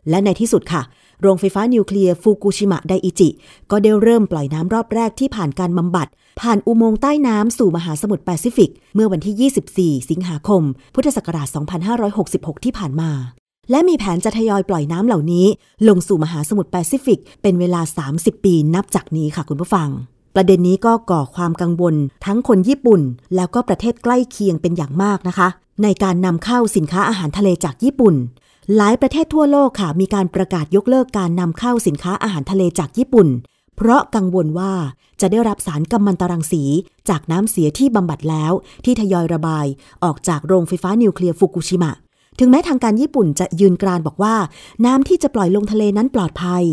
[0.09, 0.81] และในที่สุดค่ะ
[1.21, 3.29] โรงไฟฟ้านิวเคลียร์ฟุกุชิมะไดอิจิ
[3.71, 6.07] ก็ได้เริ่มปล่อยน้ำรอบแรกที่ผ่านการบำบัด
[6.41, 9.51] ผ่านอุโมงค์ใต้น้ำสู่มหาสมุทรแปซิฟิก เมื่อวันที่
[9.99, 10.63] 24 สิงหาคม
[10.95, 11.47] พุทธศักราช
[12.05, 13.11] 2566 ที่ผ่านมา
[13.71, 15.45] และมีแผนจะทยอยปล่อยน้ำเหล่านี้
[15.87, 17.81] ลงสู่มหาสมุทรแปซิฟิก เป็นเวลา
[18.13, 19.89] 30 ปีนับจากนี้ค่ะคุณผู้ฟัง
[20.35, 23.01] ประเด็นนี้ก็ก่อความกังวล ทั้งคนญี่ปุ่น
[23.35, 25.47] แล้วก็ประเทศใกล้เคียงเป็นอย่างมากนะคะ
[25.83, 28.15] ในการนำเข้าสินค้าอาหารทะเลจากญี่ปุ่น
[28.75, 33.27] หลายประเทศทั่วโลกค่ะ มีการประกาศยกเลิกการนำเข้าสินค้าอาหารทะเลจากญี่ปุ่น
[33.81, 34.73] เพราะกังวลว่า
[35.21, 36.63] จะได้รับสารกัมมันตรังสี
[37.09, 38.51] จากน้ำเสียที่บำบัดแล้ว
[38.85, 39.65] ที่ทยอยระบาย
[40.03, 41.91] ออกจากโรงไฟฟ้านิวเคลียร์ฟุกุชิมะ
[42.39, 44.35] ถึงแม้ทางการญี่ปุ่นจะยืนกรานบอกว่า
[44.85, 46.63] น้ำที่จะปล่อยลงทะเลนั้นปลอดภัย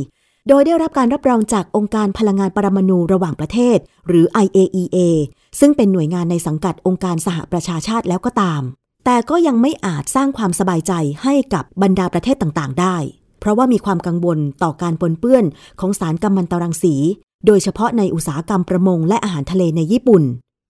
[0.49, 3.79] โดยได้รับการรับรองจากองค์การพลังงานปรมาณูระหว่างประเทศ
[4.09, 4.99] หรือ IAEA
[5.61, 8.63] ซึ่งเป็นหน่วยงานในสังกัดองค์การสหประชาชาติแล้วก็ตาม
[9.05, 10.93] แต่ก็ยังไม่อาจสร้างความสบายใจ
[11.23, 12.97] ให้กับบรรดาประเทศต่างๆ ได้
[13.47, 15.45] ราะว่ามีความกังวลต่อการปนเปื้อน
[15.81, 16.95] ของสารกัมมันตรังสี
[17.47, 20.23] โดยเฉพาะในอุตสาหกรรมประมงและอาหารทะเลในญี่ปุ่น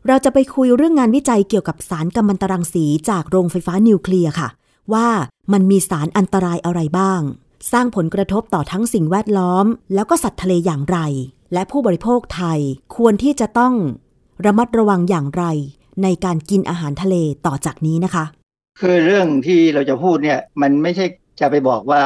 [0.06, 4.48] เราจะไปคุยเรื่องงานวิจัยเกี่ยวกับสารกัมมันตรังสีจากโรงไฟฟ้านิวเคลียร์ค่ะ
[4.92, 5.08] ว่า
[5.52, 7.20] มันมีสารอันตรายอะไรบ้าง
[7.72, 10.98] สร้างผลกระทบต่อทั้งสิ่งแวดล้อม แล้วก็สัตว์ทะเลอย่างไร
[11.52, 12.58] และผู้บริโภคไทย
[12.96, 13.74] ควรที่จะต้อง
[14.44, 15.44] ระมัดระวังอย่างไร
[16.02, 17.16] ในการกินอาหารทะเล
[17.46, 18.24] ต่อจากนี้นะคะ
[18.80, 21.06] คือเรื่องที่เราจะพูดเนี่ยมันไม่ใช่
[21.40, 22.02] จะไปบอกว่า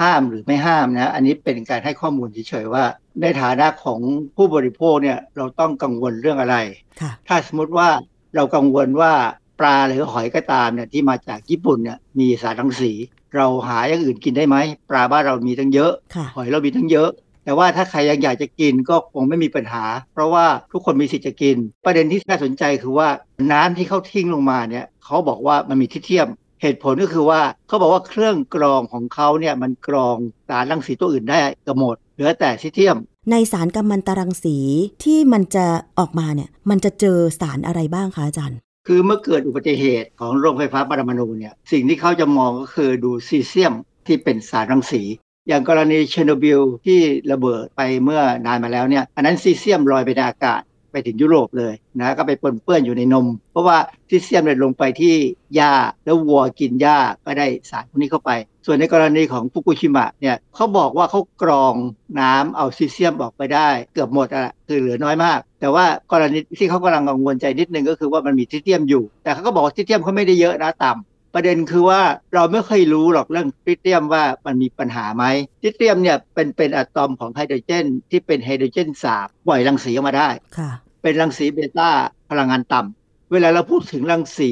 [0.00, 2.84] ห้ามหรือไม่ห้ามนะอันนี้เป็นการให้ข้อมูลเฉยๆว่า
[3.22, 4.00] ในฐานะของ
[4.36, 6.56] ผู้บริโภคเนี่ยเราต้องกังวลเรื่องอะไร
[7.00, 7.88] ค่ะถ้าสมมติว่า
[8.34, 9.12] เรากังวลว่า
[9.60, 12.92] ปลาหรือหอยก็ตามเนี่ยที่มาจากญี่ปุ่นเนี่ยมีสารรังสี
[13.36, 14.56] เราหาอย่างอื่นกินได้ไหม
[14.90, 17.10] ปลาบ้านเรามีตั้งเยอะค่ะหอยเรามีทั้งเยอะ
[17.44, 23.08] แต่ว่าถ้าใครยังอยากจะกินก็คงไม่มีปัญหา เพราะว่าทุกคนมีสิทธิ์จะกิน ประเด็นที่น่าสนใจคือว่า
[23.52, 26.28] น้ำที่เขาทิ้งลงมาเนี่ยเขาบอกว่ามันมีทริเทียม
[26.62, 30.16] เหตุผลก็คือว่าเขาบอกว่าเครื่องกรองของเขาเนี่ยมันกรอง
[30.48, 32.96] สารรังสีตัวอื่นได้เกือบหมดเหลือแต่ทริเทียม
[33.30, 34.56] ในสารกัมมันตรังสี
[35.04, 35.66] ที่มันจะ
[35.98, 43.74] ออกมาเนี่ยมันจะเจอสารอะไรบ้างคะอาจารย์ คือเมื่อเกิดอุบัติเหตุของโรงไฟฟ้าปรมาณูเนี่ยสิ่งที่เขาจะมองก็คือดูซีเซียม
[44.06, 45.02] ที่เป็นสารรังสี
[45.48, 47.00] อย่างกรณีเชอร์โนบิลที่
[47.32, 53.78] ระเบิดไปเมื่อนานมาแล้วเนี่ยอันนั้นซีเซียมลอยไปในอากาศไป ถึงยุโรปเลยนะก็ไปปนเปื้อนอยู่ในนม เพราะว่า
[54.08, 55.14] ซีเซียมเลยลงไปที่
[55.54, 55.72] หญ้า
[56.04, 58.30] แล้ววัวกินหญ้าก็ได้สารพวกนี้เข้าไป
[58.66, 61.74] ส่วนในกรณีของฟุกุชิมะเนี่ยเขาบอกว่าเขากรอง
[62.20, 72.00] น้ำเอาซีเซียมออกไปได้ เกือบหมดอะคือเหลือน้อยมาก แต่ว่ากรณีที่เขากำลังกังวลใจนิดนึงก็คือว่ามันมีทริเทียมอยู่ แต่เขาก็บอกว่าทริเทียมเขาไม่ได้เยอะนะต่ำประเด็นคือว่า
[72.34, 75.24] เราไม่เคยรู้หรอกเรื่องทิเทียมว่ามันมีปัญหาไหม
[75.62, 80.28] ทิเทียมเนี่ยเป็นเป็นอะตอมของไฮโดรเจน ที่เป็นไฮโดรเจนสามปล่อยรังสีออกมาได้
[80.58, 80.70] ค่ะ
[81.02, 81.90] เป็นรังสีเบต้า
[82.30, 84.50] พลังงานต่ำเวลาเราพูดถึงรังสี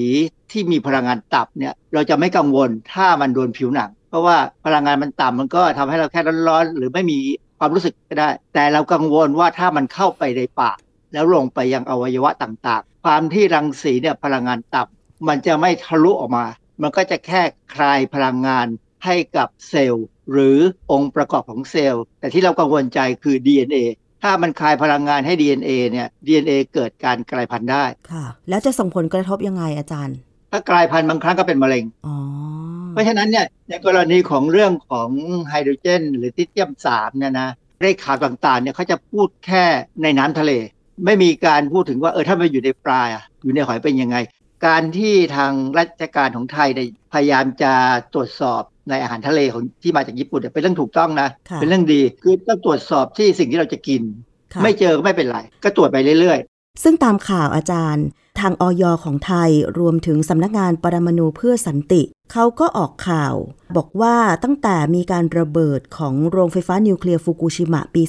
[0.52, 7.18] ที่มีพลังงานต่ำเนี่ยเราจะไม่กังวลถ้ามันโดนผิวหนัง เพราะว่าพลังงานมันต่ำมันก็ทำให้เราแค่ร้อนๆหรือไม่มี
[7.58, 10.76] ความรู้สึกก็ได้ แต่เรากังวลว่าถ้ามันเข้าไปในปาก
[11.12, 16.44] แล้วลงไปยังอวัยวะต่างๆ ความที่รังสีเนี่ยพลังงานต่ำมันจะไม่ทะลุออกมา
[16.82, 17.42] มันก็จะแค่
[17.74, 18.66] คลายพลังงาน
[19.04, 20.58] ให้กับเซลล์หรือ
[20.92, 23.76] องค์ประกอบของเซลล์ แต่ที่เรากังวลใจคือ DNA
[24.22, 30.16] ถ้ามันคลายพลังงานให้ DNA เนี่ย DNA เกิดการกลายพันธุ์ได้ ค่ะ แล้วจะส่งผลกระทบยังไงอาจารย์
[30.52, 32.16] ถ้ากลายพันธุ์บางครั้งก็เป็นมะเร็งอ๋อ
[32.92, 35.08] เพราะฉะนั้นเนี่ยในกรณีของเรื่องของ
[35.48, 37.48] ไฮโดรเจน หรือทิเทียมสามเนี่ยนะ
[37.82, 39.64] ได้ข่าวต่างๆเนี่ยเขาจะพูดแค่
[40.02, 40.52] ในน้ำทะเล
[41.04, 44.16] ไม่มีการพูดถึงว่าเออถ้ามันอยู่ในปลาอะอยู่ในหอยเป็นยังไง
[44.66, 47.72] การที่ทางราชการของไทยเนี่ยพยายามจะ
[48.14, 54.02] ตรวจสอบ ในอาหารทะเลของที่มาจากญี่ปุ่นเนี่ยเป็นเรื่องถูกต้องนะค่ะเป็นเรื่องดีคือต้องตรวจสอบที่สิ่งที่เราจะกิน
[54.54, 56.38] ค่ะไม่เจอก็ไม่เป็นไร ก็ตรวจไปเรื่อย
[56.82, 58.06] ซึ่งตามข่าวอาจารย์
[58.40, 63.34] ทางออยของไทยรวมถึงสำนักงานปรมาณูเพื่อสันติ เขาก็ออกข่าว
[63.76, 68.02] บอกว่าตั้งแต่มีการระเบิดของโรงไฟฟ้านิวเคลียร์ฟุกุชิมะปี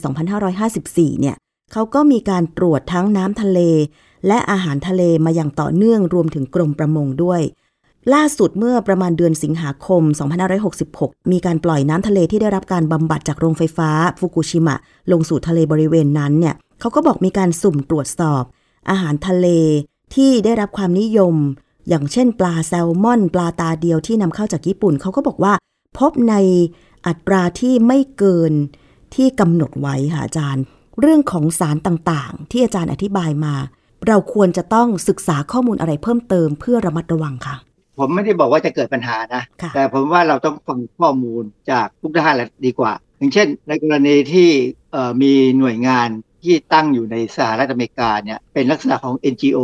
[0.57, 1.36] 2554 เนี่ย
[1.73, 3.59] เขาก็มีการตรวจทั้งน้ำทะเล
[4.28, 7.41] และอาหารทะเลมาอย่างต่อเนื่องรวมถึงกรมประมงด้วย
[8.14, 10.02] ล่าสุดเมื่อประมาณเดือนสิงหาคม
[10.68, 13.89] 2566 มีการปล่อยน้ำทะเลที่ได้รับการบำบัดจากโรงไฟฟ้า
[14.20, 14.76] ฟุกุชิมะ
[15.12, 18.43] ลงสู่ทะเลบริเวณนั้นเนี่ยเขาก็บอกมีการสุ่มตรวจสอบ
[18.89, 19.48] อาหารทะเล
[20.16, 21.36] ที่ได้รับความนิยม
[21.89, 25.54] อย่างเช่น ปลาแซลมอน ปลาตาเดียวที่นำเข้าจากญี่ปุ่น เขาก็บอกว่า
[25.98, 26.36] พบใน
[27.08, 28.54] อัตราที่ไม่เกิน
[29.16, 30.64] ที่กำหนดไว้ค่ะอาจารย์
[31.00, 33.56] เรื่องของสารต่างๆ ที่อาจารย์อธิบายมา
[34.08, 37.56] เราควรจะต้องศึกษาข้อมูลอะไรเพิ่มเติมเพื่อระมัดระวังค่ะ
[37.98, 44.50] ผมไม่ได้บอกว่าจะเกิดปัญหานะค่ะแต่ผมว่าเราต้องฟังข้อมูลจากทุกด้านแหละดีกว่า อย่างเช่น ในกรณีที่
[44.91, 46.08] เอ่อมีหน่วยงาน
[46.43, 49.60] ที่ตั้งอยู่ในสหรัฐอเมริกาเนี่ยเป็นลักษณะของ NGO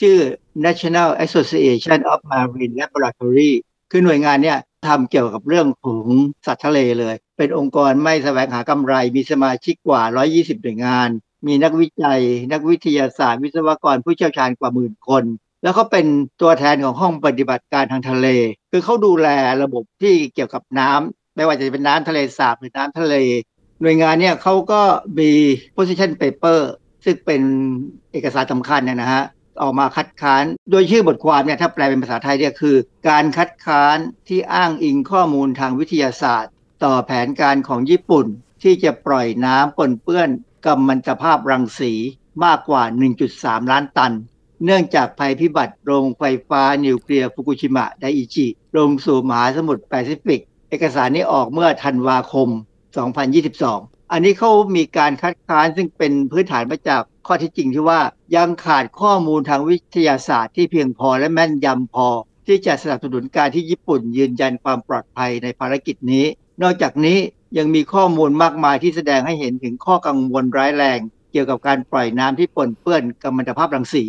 [0.00, 0.18] ชื่อ
[0.66, 3.52] National Association of Marine Laboratory
[3.90, 6.04] คือหน่วยงานเนี่ยทำเกี่ยวกับเรื่องของ
[6.46, 11.08] สัตว์ทะเลเลย เป็นองค์กรไม่แสวงหากำไร มีสมาชิกกว่า 120 หน่วยงาน
[11.46, 12.20] มีนักวิจัย
[12.52, 15.24] นักวิทยาศาสตร์ วิศวกรผู้เชี่ยวชาญกว่าหมื่นคน
[15.62, 16.06] แล้วเขาเป็น
[16.40, 18.26] ตัวแทนของห้องปฏิบัติการทางทะเล
[18.70, 19.28] คือเขาดูแล
[19.62, 23.14] ระบบที่เกี่ยวกับน้ำไม่ว่าจะเป็นน้ำทะเลสาบหรือน้ำทะเล
[23.82, 24.82] หน่วยงานเนี่ยเขาก็
[25.18, 25.30] มี
[25.76, 26.60] position paper
[27.04, 27.42] ซึ่งเป็น
[28.12, 29.24] เอกสารสำคัญเนี่ยนะฮะ
[29.62, 32.76] ออกมาคัดค้าน โดยชื่อบทความเนี่ยถ้าแปลเป็นภาษาไทยเนี่ยคือ
[33.08, 33.96] การคัดค้าน
[34.28, 36.52] ที่อ้างอิงข้อมูลทางวิทยาศาสตร์
[36.84, 38.26] ต่อแผนการของญี่ปุ่น
[38.62, 40.30] ที่จะปล่อยน้ำปนเปื้อน
[40.66, 41.92] กัมมันตภาพรังสี
[42.44, 42.82] มากกว่า
[43.26, 44.12] 1.3 ล้านตัน
[44.64, 48.46] เนื่องจากภัยพิบัติโรงไฟฟ้านิวเคลียร์ฟุกุชิมะไดอิจิ
[48.76, 50.40] ลงสู่มหาสมุทรแปซิฟิก
[50.70, 52.48] เอกสารนี้ออกเมื่อธันวาคม
[53.30, 58.00] 2022 อันนี้เขามีการคัดค้านซึ่งเป็นพื้นฐานมาจากข้อที่จริงที่ว่า
[58.36, 62.08] ยังขาดข้อมูลทางวิทยาศาสตร์ที่เพียงพอและแม่นยำพอ
[62.46, 66.26] ที่จะสนับสนุนการที่ญี่ปุ่นยืนยันความปลอดภัยในภารกิจนี้
[66.62, 67.18] นอกจากนี้
[67.58, 70.98] ยังมีข้อมูลมากมายที่แสดงให้เห็นถึงข้อกังวลร้ายแรง
[71.32, 74.04] เกี่ยวกับการปล่อยน้ำที่ปนเปื้อนกัมมันตภาพรังสี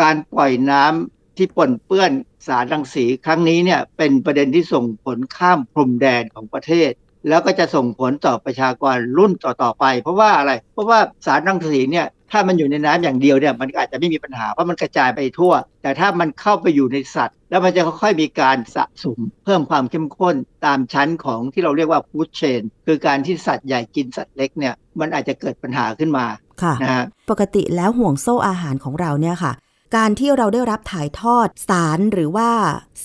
[0.00, 2.12] การปล่อยน้ำที่ปนเปื้อน
[2.46, 6.90] สารรังสีครั้งนี้เนี่ยเป็นประเด็นที่ส่งผลข้ามพรมแดนของประเทศ
[7.28, 20.34] แล้วก็จะส่งผลต่อประชากรรุ่นต่อๆไป เพราะว่าอะไรเพราะว่าสารรังสีเนี่ยถ้ามันอยู่ในน้ำอย่างเดียวเนี่ยมันอาจจะไม่มีปัญหาเพราะมันกระจายไปทั่ว แต่ถ้ามันเข้าไปอยู่ในสัตว์ แล้วมันจะค่อยๆมีการสะสม เพิ่มความเข้มข้น
[20.66, 26.26] ตามชั้นของที่เราเรียกว่าฟู้ดเชนคือการที่สัตว์ใหญ่กินสัตว์เล็กเนี่ยมันอาจจะเกิดปัญหาขึ้นมา
[26.62, 29.52] ค่ะนะฮะปกติแล้วห่วงโซ่อาหารของเราเนี่ยค่ะ
[29.96, 32.50] การที่เราได้รับถ่ายทอดสารหรือว่า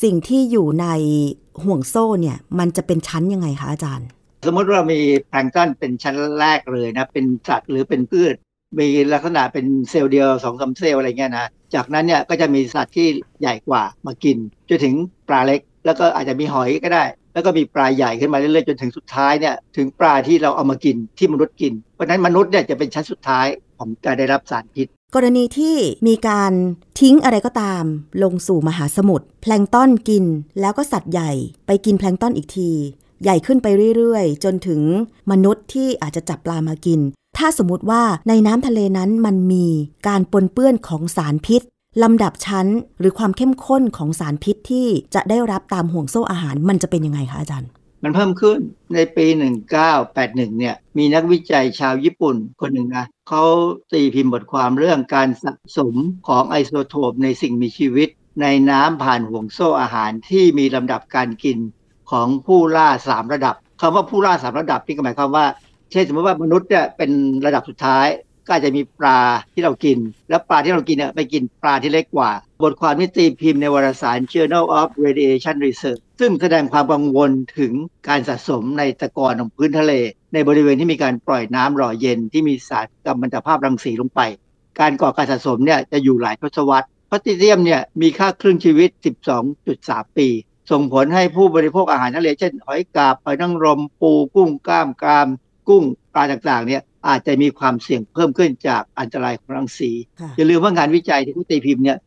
[0.03, 0.87] สิ่งที่อยู่ใน
[1.63, 4.07] ห่วงโซ่เนี่ยมันจะเป็นชั้นยังไงคะอาจารย์
[4.45, 8.35] สมมติว่ามีแพลงก์ต้นเป็นชั้นแรกเลยนะ เป็นสัตว์หรือเป็นพืช
[8.79, 13.07] มีลักษณะเป็นเซลล์เดียวสองสามเซลล์อะไรเงี้ยนะ จากนั้นเนี่ยก็จะมีสัตว์ที่
[13.41, 14.37] ใหญ่กว่ามากิน
[14.69, 14.95] จนถึง
[15.27, 25.75] ปลาเล็ก แล้วก็อาจจะมีหอยก็ได้ แล้วก็มีปลาใหญ่ขึ้นมาเรื่อยๆจนถึงสุดท้ายเนี่ยถึงปลาที่เราเอามากินที่มนุษย์กิน เพราะฉะนั้นมนุษย์เนี่ยจะเป็นชั้นสุดท้ายของการได้รับสารพิษ กรณีที่
[26.07, 26.53] มีการ
[26.99, 27.83] ทิ้งอะไรก็ตาม
[28.23, 30.25] ลงสู่มหาสมุทรแพลงต้นกิน
[30.59, 31.31] แล้วก็สัตว์ใหญ่
[31.67, 32.71] ไปกินแพลงต้นอีกที
[33.23, 34.81] ใหญ่ขึ้นไปเรื่อยๆ จนถึง
[35.31, 36.99] มนุษย์ที่อาจจะจับปลามากิน
[37.37, 39.67] ถ้าสมมติว่าในน้ำทะเลนั้นมันมี
[40.07, 41.61] การปนเปื้อนของสารพิษ
[42.03, 42.67] ลำดับชั้น
[42.99, 47.69] หรือความเข้มข้นของสารพิษที่จะได้รับตามห่วงโซ่อาหารมันจะเป็นยังไงคะอาจารย์
[48.03, 48.59] มันเพิ่มขึ้น
[48.93, 49.25] ในปี
[49.91, 53.43] 1981 เนี่ย มีนักวิจัยชาวญี่ปุ่นคนหนึ่งนะเขา
[53.91, 55.95] ตีพิมพ์บทความเรื่องการสะสม
[56.27, 58.09] ของไอโซโทปในสิ่งมีชีวิต
[58.41, 61.57] ในน้ำผ่านห่วงโซ่อาหารที่มีลำดับการกิน
[62.11, 65.45] ของผู้ล่าสามระดับคำว่าผู้ล่าสามระดับนี่ก็หมายความว่า
[65.91, 67.11] เช่นสมมติว่ามนุษย์เนี่ยเป็น
[67.45, 68.07] ระดับสุดท้าย
[68.47, 69.19] ก็อาจจะมีปลา
[69.53, 69.97] ที่เรากิน
[70.29, 72.31] แล้วปลาที่เรากินเนี่ยไปกินปลาที่เล็กกว่า
[72.63, 77.73] บทความที่ตีพิมพ์ในวารสาร Journal of Radiation Research ซึ่งแสดงความกังวลถึง
[78.07, 79.93] การสะสมในตะกอนของพื้นทะเล
[80.33, 84.21] ในบริเวณที่มีการปล่อยน้ำหล่อเย็นที่มีสารกัมมันตภาพรังสีลงไป
[84.79, 88.89] การก่อการสะสมเนี่ยจะอยู่หลายทศวรรษพราติเทียมเนี่ยมีค่าครึ่งชีวิต
[89.53, 90.27] 12.3 ปี
[90.71, 95.27] ส่งผลให้ผู้บริโภคอาหารทะเลเช่นหอยกาบหอยนางรมปูกุ้งกล้ามกราม
[95.67, 95.83] กุ้ง
[96.13, 101.97] ปลาต่างๆเนี่ย อาจจะมีความเสี่ยงเพิ่มขึ้นจากอันตรายของรังสีค่ะอย่าลืมว่างานวิจัยที่เขาตีพิมพ์เนี่ย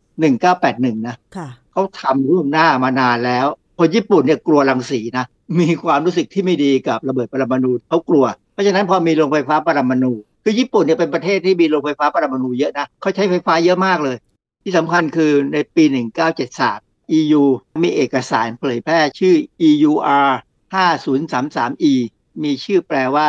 [0.48, 3.46] 1981นะค่ะเขาทำร่วมหน้ามานานแล้ว
[3.78, 5.24] คนญี่ปุ่นเนี่ยกลัวรังสีนะ
[5.60, 10.12] มีความรู้สึกที่ไม่ดีกับระเบิดปรมาณูเขากลัว เพราะฉะนั้นพอมีโรงไฟฟ้าปรมาณู
[10.44, 14.16] คือญี่ปุ่นเนี่ยเป็นประเทศที่มีโรงไฟฟ้าปรมาณูเยอะนะเขาใช้ไฟฟ้าเยอะมากเลย
[14.62, 15.84] ที่สำคัญคือในปี
[16.50, 17.42] 1973 EU
[17.82, 19.34] มีเอกสารเผยแพร่ชื่อ
[19.68, 20.28] EUR
[20.74, 21.94] 5033E
[22.42, 23.26] มีชื่อแปลว่า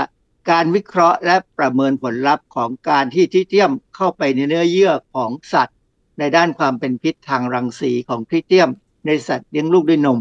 [0.49, 5.77] การวิเคราะห์และประเมินผลลัพธ์ของการที่ทิเทียมเข้าไปในเนื้อเยื่อของสัตว์
[6.19, 8.69] ในด้านความเป็นพิษทางรังสีของทริเทียม
[9.05, 10.19] ในสัตว์เลี้ยงลูกด้วยนม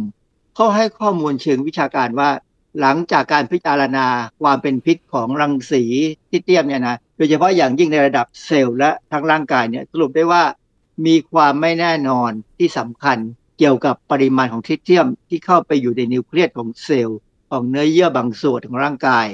[0.55, 2.31] เขาให้ข้อมูลเชิงวิชาการว่า
[2.81, 4.07] หลังจากการพิจารณา
[4.43, 5.85] ความเป็นพิษของรังสี
[6.31, 10.45] ทริเทียมเนี่ยนะโดยเฉพาะอย่างยิ่งในระดับเซลล์และทั้งร่างกายเนี่ยสรุปได้ว่า
[11.07, 13.19] มีความไม่แน่นอนที่สำคัญ
[13.59, 17.19] เกี่ยวกับปริมาณของทริเทียมที่เข้าไปอยู่ในนิวเคลียสของเซลล์
[17.51, 19.27] ของเนื้อเยื่อบางส่วนของร่างกาย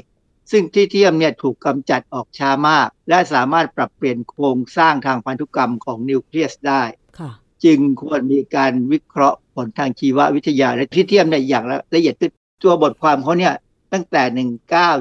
[0.51, 6.83] ซึ่งทริเทียมเนี่ยถูกกำจัดออกช้ามาก และสามารถปรับเปลี่ยนโครงสร้างทางพันธุกรรมของนิวเคลียสได้
[7.19, 7.31] ค่ะ
[7.65, 12.31] จึงควรมีการวิเคราะห์ผลทางชีววิทยาและทริเทียมในอย่างละเอียดขึ้น
[12.65, 13.55] ตัวบทความเขาเนี่ย
[13.93, 14.23] ตั้งแต่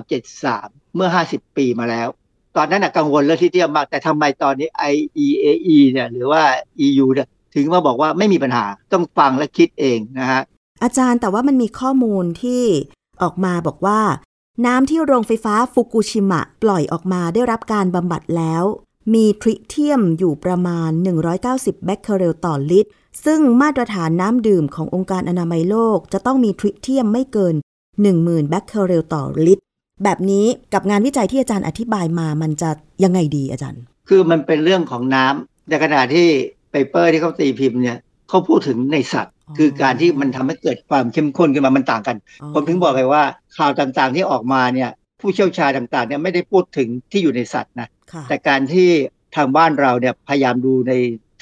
[0.03, 2.07] 1973 เมื่อ 50 ปีมาแล้ว
[2.55, 6.43] ตอนนั้นนะกังวลเรื่องทริเทียมมาก แต่ทำไมตอนนี้ IEAE เนี่ยหรือว่า
[6.85, 10.41] EU เนี่ยถึงมาบอกว่าไม่มีปัญหาต้องฟังและคิดเองนะฮะ
[10.83, 12.63] อาจารย์แต่ว่ามันมีข้อมูลที่
[13.21, 13.99] ออกมาบอกว่า
[14.65, 18.63] น้ำที่โรงไฟฟ้าฟุกุชิมะปล่อยออกมาได้รับการบำบัดแล้ว
[19.13, 20.89] มีทริเทียมอยู่ประมาณ
[21.37, 22.89] 190 เบคเคอเรลต่อลิตร
[23.25, 27.55] ซึ่งมาตรฐานน้ำดื่มขององค์การอนามัยโลก จะต้องมีทริเทียมไม่เกิน
[28.01, 29.63] 10,000 เบคเคอเรลต่อลิตร
[30.03, 32.69] แบบนี้กับงานวิจัยที่อาจารย์อธิบายมามันจะ
[33.03, 36.27] ยังไงดีอาจารย์ คือมันเป็นเรื่องของน้ำในขณะที่
[36.71, 37.97] paper ที่เขาตีพิมพ์เนี่ย
[38.29, 42.17] เขาพูดถึงในสัตว์อ๋อคือการที่มันทำให้เกิดความเข้มข้นขึ้นมามันต่างกัน
[42.53, 43.23] ผมถึงบอกเลยว่า
[43.57, 44.89] ข่าวต่างๆที่ออกมาเนี่ย
[45.21, 48.89] ผู้เชี่ยวชาญต่างๆเนี่ยไม่ได้พูดถึงที่อยู่ในสัตว์นะค่ะแต่การที่
[49.35, 50.93] ทางบ้านเราเนี่ยพยายามดูใน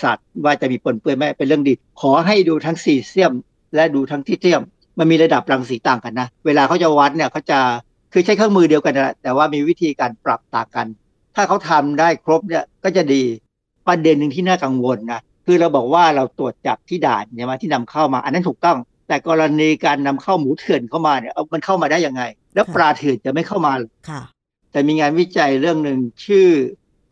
[0.04, 3.34] สัตว์ว่าจะมีปนเปื้อนไหมเป็นเรื่องดี ขอให้ดูทั้งซีเซียม
[3.76, 4.62] และดูทั้งทิเทียม
[5.00, 7.60] มันมีระดับรังสีต่างกันนะ เวลาเขาจะวัดเนี่ยเขาจะ
[8.14, 10.88] คือใช้เครื่องมือเดียวกันนะแต่ว่ามีวิธีการปรับต่างกัน
[11.36, 13.24] ถ้าเขาทำได้ครบเนี่ยก็จะดี
[13.88, 18.78] ประเด็นหนึ่งที่น่ากังวลนะ คือเราบอกว่าเราตรวจจับที่ด่านใช่ไหมที่นำเข้ามา อันนั้นถูกต้อง
[19.08, 22.24] แต่กรณีการนำเข้าหมูเถื่อนเข้ามาเนี่ยเอามันเข้ามาได้ยังไง
[22.54, 23.74] แล้วค่ะปลาเถื่อนจะไม่เข้ามา
[24.10, 24.22] ค่ะ
[24.72, 26.50] แต่มีงานวิจัยเรื่องหนึ่งชื่อ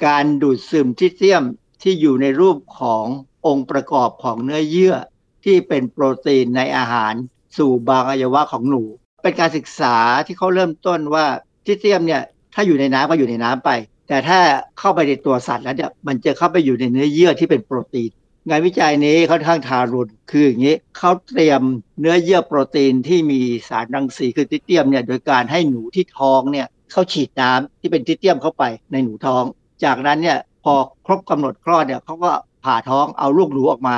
[0.05, 1.43] การดูดซึมทิเซียม
[1.81, 3.05] ที่อยู่ในรูปของ
[3.47, 4.95] องค์ประกอบของเนื้อเยื่อ
[5.43, 7.13] ที่เป็นโปรตีนในอาหาร
[7.57, 8.83] สู่บางอวัยวะของหนู
[9.23, 11.25] เป็นการศึกษาที่เขาเริ่มต้นว่า
[11.65, 12.21] ทิเซียมเนี่ย
[12.53, 13.69] ถ้าอยู่ในน้ำก็อยู่ในน้ำไป
[14.07, 14.39] แต่ถ้า
[14.79, 18.11] เข้าไปในตัวสัตว์แล้วเนี่ยมันจะเข้าไปอยู่ในเนื้อเยื่อที่เป็นโปรตีน
[18.49, 21.61] งานวิจัยนี้ค่อนข้างทารุณคืออย่างนี้เขาเตรียม
[21.99, 23.39] เนื้อเยื่อโปรตีนที่มี
[23.69, 29.43] สารรังสีคือทิเซียมเนี่ยโดยการให้หนูที่ท้องเนี่ยเขาฉีดน้ำที่เป็นทิเซียมเข้าไปในหนูท้อง
[29.83, 30.73] จากนั้นเนี่ยพอ
[31.05, 32.31] ครบกำหนดคลอดเนี่ยเขาก็
[32.63, 33.97] ผ่าท้องเอาลูกหนูออกมา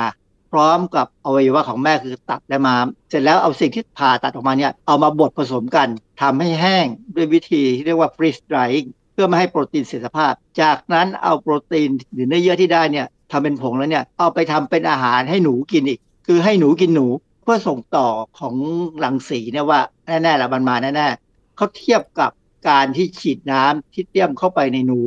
[0.52, 5.88] พร้อมกับอวัยวะของแม่คือตับและม้าม เสร็จแล้วเอาสิ่งที่ผ่าตัดออกมาเนี่ยเอามาบดผสมกัน
[6.22, 17.06] ทำให้แห้งด้วยวิธีที่เรียกว่า freeze drying เพื่อไม่ให้โปรตีนเสียสภาพ จากนั้นเอาโปรตีนหรือเนื้อเยื่อที่ได้เนี่ย ทำเป็นผงแล้วเนี่ย เอาไปทำเป็นอาหารให้หนูกินอีก คือให้หนูกินหนู
[17.42, 18.08] เพื่อส่งต่อ
[18.38, 18.54] ของ
[18.98, 22.30] หลังสีเนี่ยว่าแน่ๆละมันมาแน่ๆเขาเทียบกับ
[22.68, 25.00] การที่ฉีดน้ำที่เตรียมเข้าไปในหนู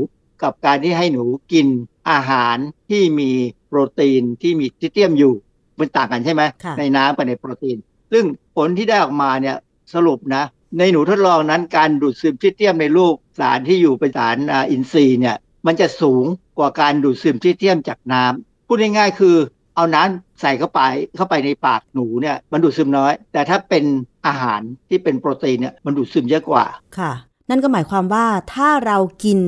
[0.44, 1.24] กับการที่ให้หนู
[1.54, 1.68] กิน
[2.10, 2.58] อาหาร
[2.90, 3.32] ที่มี
[3.68, 5.34] โปรตีนที่มีทิเตียมอยู่
[5.80, 7.78] มันต่างกันใช่ไหมค่ะในน้ำกับในโปรตีน
[8.12, 8.26] ซึ่ง
[8.56, 9.56] ผลที่ได้ออกมาเนี่ย
[9.94, 10.44] สรุปนะ
[10.80, 15.36] ในหนูทดลองนั้นการดูดซึมทิเตียมในรูปสารที่อยู่เป็นสารอ่าอินทรีย์เนี่ย
[15.66, 16.24] มันจะสูง
[16.58, 19.36] กว่าการดูดซึมทิเตียมจากน้ำพูดง่ายๆคือ
[19.76, 20.82] เอาน้ำใส่เข้าไป
[21.16, 23.84] เข้าไปในปากหนูเนี่ยมันดูดซึมน้อย แต่ถ้าเป็น
[24.28, 26.66] อาหารที่เป็นโปรตีนเนี่ยมันดูดซึมเยอะกว่า
[26.98, 27.12] ค่ะ
[27.50, 29.40] นั่นก็หมายความว่าถ้าเรากิน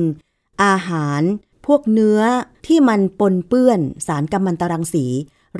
[0.64, 1.22] อาหาร
[1.66, 2.20] พวกเนื้อ
[2.66, 5.06] ที่มันปนเปื้อนสารกัมมันตรังสี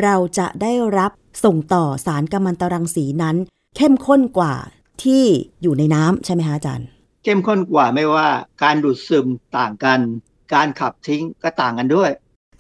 [0.03, 1.13] เราจะได้รับ
[1.45, 3.37] ส่งต่อสารกัมมันตรังสีนั้น
[3.77, 4.55] เข้มข้นกว่า
[5.03, 5.25] ที่
[5.63, 6.89] อยู่ในน้ำใช่ไหมคะอาจารย์
[7.25, 8.29] เข้มข้นกว่าไม่ว่า
[8.63, 9.27] การดูดซึม
[9.57, 10.01] ต่างกัน
[10.55, 12.11] การขับทิ้งก็ต่างกันด้วย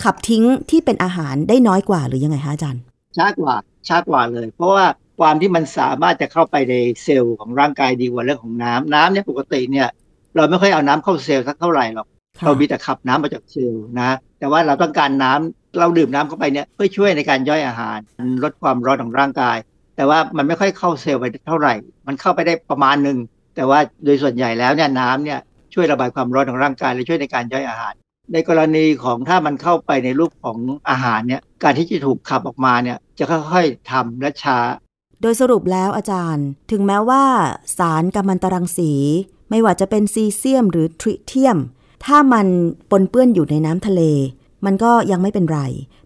[0.05, 2.83] ขับทิ้งที่เป็นอาหารได้น้อยกว่าหรือยังไงคะอาจารย์
[3.17, 3.57] ช้ากว่า
[3.89, 4.87] ช้ากว่าเลย เพราะว่า
[5.21, 9.89] ความที่มันสามารถจะเข้าไปในเซลล์ของร่างกายดีกว่าเรื่องของน้ำน้ำเนี่ยปกติเนี่ย
[10.37, 12.07] เราไม่ค่อยเอาน้ำเข้าเซลล์สักเท่าไหร่หรอก
[12.39, 17.99] ค่ะเรามีแต่ขับน้ำมาจากเซลล์นะ แต่ว่าเราต้องการน้ำเราดื่มน้ำเข้าไปเนี่ยเพื่อช่วยในการย่อยอาหาร
[18.43, 19.57] ลดความร้อนของร่างกาย
[19.97, 21.75] แต่ว่ามันไม่ค่อยเข้าเซลล์ไปเท่าไหร่
[22.07, 23.19] มันเข้าไปได้ประมาณหนึ่ง
[23.57, 25.41] แต่ว่าโดยส่วนใหญ่แล้วเนี่ยน้ำเนี่ย
[25.75, 27.95] ช่วยระบายความร้อนของร่างกายและช่วยในการย่อยอาหาร
[28.33, 30.59] ในกรณีของถ้ามันเข้าไปในรูปของ
[30.91, 34.59] อาหารเนี่ยการที่จะถูกขับออกมาเนี่ยจะค่อยๆทำและช้า
[35.23, 37.25] โดยสรุปแล้วอาจารย์ ถึงแม้ว่า
[37.79, 38.93] สารกัมมันตรังสี
[39.51, 41.59] ไม่ว่าจะเป็นซีเซียมหรือทริเทียม
[42.05, 42.47] ถ้ามัน
[42.91, 44.03] ปนเปื้อนอยู่ในน้ำทะเล
[44.65, 45.61] มันก็ยังไม่เป็นไร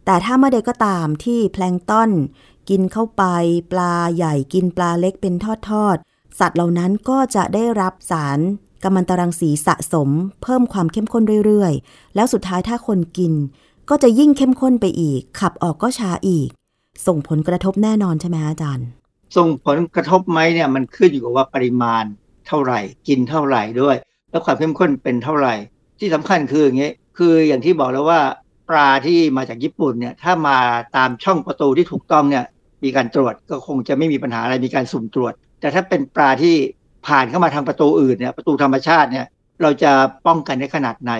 [0.04, 2.10] แต่ถ้าเมื่อใดก็ตามที่แพลงต้อน
[2.68, 3.24] กินเข้าไป
[3.72, 5.34] ปลาใหญ่กินปลาเล็กเป็น
[5.68, 8.38] ทอดๆสัตว์เหล่านั้นก็จะได้รับสาร
[8.84, 10.08] กัมมันตรังสีสะสม
[10.42, 13.32] เพิ่มความเข้มข้นเรื่อยๆ แล้วสุดท้ายถ้าคนกิน
[13.90, 16.48] ก็จะยิ่งเข้มข้นไปอีก ขับออกก็ช้าอีก
[17.06, 18.86] ส่งผลกระทบแน่นอนใช่ไหมอาจารย์
[19.36, 22.04] ส่งผลกระทบไหมเนี่ยมันขึ้นอยู่กับว่าปริมาณ
[22.46, 23.96] เท่าไหร่ กินเท่าไหร่ด้วย
[24.30, 25.54] แล้วความเข้มข้นเป็นเท่าไหร่
[25.98, 28.20] ที่สำคัญคืออย่างนี้คืออย่างที่บอกแล้วว่า
[28.70, 30.58] ปลาที่มาจากญี่ปุ่นเนี่ยถ้ามา
[30.96, 32.44] ตามช่องประตูที่ถูกต้องเนี่ย
[32.84, 36.56] มีการตรวจก็คงจะไม่มีปัญหาอะไรมีการสุ่มตรวจ แต่ถ้าเป็นปลาที่
[37.06, 39.26] ผ่านเข้ามาทางประตูอื่นเนี่ยประตูธรรมชาติเนี่ย
[39.62, 39.92] เราจะ
[40.26, 41.12] ป้องกันได้ขนาดไหน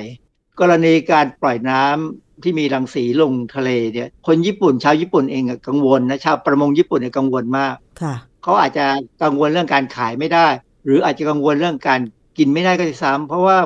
[0.61, 8.85] กรณีการปล่อยน้ำที่มีรังสีลงทะเลเนี่ยคนญี่ปุ่นชาวญี่ปุ่นเองอะกังวลนะชาวประมงญี่ปุ่นเนี่ยกังวลมากค่ะเขาอาจจะ
[9.23, 10.47] กังวลเรื่องการขายไม่ได้
[10.85, 12.01] หรืออาจจะกังวลเรื่องการ
[12.39, 13.57] กินไม่ได้ก็ได้ซ้ำเพราะว่า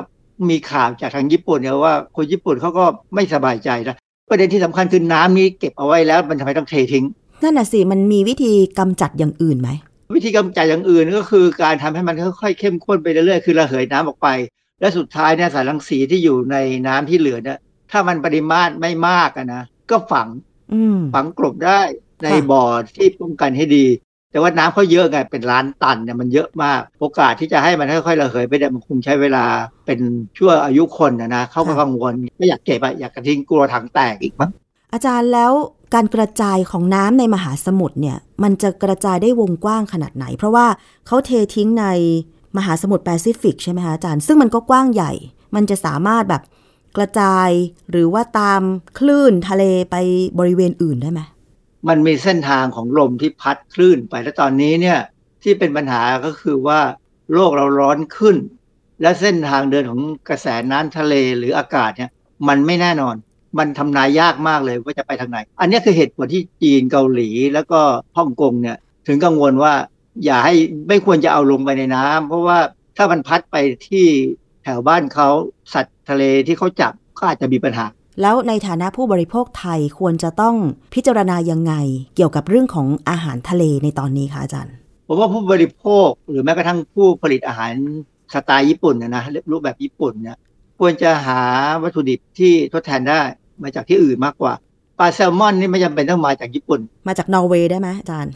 [0.49, 3.95] มีข่าวจากทางญี่ปุ่นเนี่ยว่าคนญี่ปุ่นเขาก็ไม่สบายใจนะ
[4.29, 7.05] ประเด็นที่สำคัญคือน้ำนี้เก็บเอาไว้แล้วมันทำไมต้องเททิ้ง
[7.43, 9.69] นั่นน่ะสิมันมีวิธีกำจัดอย่างอื่นไหม
[10.15, 14.27] วิธีกำจัดอย่างอื่นก็คือการทำให้มันค่อยๆเข้มข้นไปเรื่อยๆคือระเหยน้ำออกไป
[14.79, 16.57] และสุดท้ายเนี่ยสารรังสีที่อยู่ใน
[16.87, 17.59] น้ำที่เหลือเนี่ย
[17.91, 20.27] ถ้ามันปริมาตรไม่มากอะนะก็ฝัง
[20.73, 21.81] อืมฝังกลบได้
[22.23, 22.63] ในค่ะบ่อ
[22.97, 23.85] ที่ป้องกันให้ดี
[24.31, 29.45] แต่ว่าน้ำเขาเยอะไงเป็นล้านตันเนี่ยมันเยอะมาก โอกาสที่จะให้มันค่อยๆระเหยไปเนี่ยมันคงใช้เวลา
[29.85, 29.99] เป็น
[30.37, 34.51] ชั่วอายุคนนะนะเขาก็กังวลไม่อยากเก็บอะอยากกระทิ้งกลัวถังแตกอีกมั้ง
[34.93, 35.53] อาจารย์แล้ว
[35.93, 40.67] การกระจายของน้ำในมหาสมุทรเนี่ยมันจะกระจายได้วงกว้างขนาดไหน เพราะว่า
[41.07, 41.85] เขาเททิ้งใน
[42.57, 45.11] มหาสมุทรแปซิฟิกใช่ไหมคะอาจารย์ ซึ่งมันก็กว้างใหญ่
[45.55, 46.41] มันจะสามารถแบบ
[46.97, 47.49] กระจาย
[47.91, 48.61] หรือว่าตาม
[48.99, 49.95] คลื่นทะเลไป
[50.39, 51.21] บริเวณอื่นได้ไหม
[51.87, 54.99] มันมีเส้นทางของลมที่พัดคลื่นไปแล้วตอนนี้เนี่ย
[55.43, 56.79] ที่เป็นปัญหาก็คือว่า
[57.33, 58.37] โลกเราร้อนขึ้น
[59.01, 62.11] และเส้นทางเดินของกระแสน้ำทะเลหรืออากาศเนี่ย
[62.47, 63.15] มันไม่แน่นอน
[63.57, 67.81] มันทำนายยากมากเลยว่าจะไปทางไหน อันนี้คือเหตุผลที่จีนเกาหลีแล้วก็
[68.17, 68.77] ฮ่องกงเนี่ย
[69.07, 69.73] ถึงกังวลว่า
[70.25, 70.53] อย่าให้
[70.87, 72.57] ไม่ควรจะเอาลงไปในน้ำเพราะว่า
[72.97, 73.55] ถ้ามันพัดไป
[73.87, 74.05] ที่
[74.63, 75.29] แถวบ้านเขา
[75.73, 77.85] สัตว์ทะเลที่เขาจับก็อาจจะมีปัญหา
[78.21, 80.55] แล้วในฐานะผู้บริโภคไทยควรจะต้อง
[80.93, 81.73] พิจารณายังไง
[82.15, 84.75] เกี่ยวกับเรื่องของอาหารทะเลในตอนนี้คะอาจารย์
[85.07, 87.73] ผมว่าผู้บริโภคหรือแม้กระทั่งผู้ผลิตอาหาร
[88.33, 90.37] สไตล์ญี่ปุ่นนะนะรูปแบบญี่ปุ่นเนี่ย
[90.79, 91.41] ควรจะหา
[91.83, 93.21] วัตถุดิบที่ทดแทนได้
[93.63, 94.53] มาจากที่อื่นมากกว่า
[94.99, 98.33] ปลาแซลมอนนี่ไม่จำเป็นต้องมาจากญี่ปุ่น มาจากนอร์เวย์ได้ไหมอาจารย์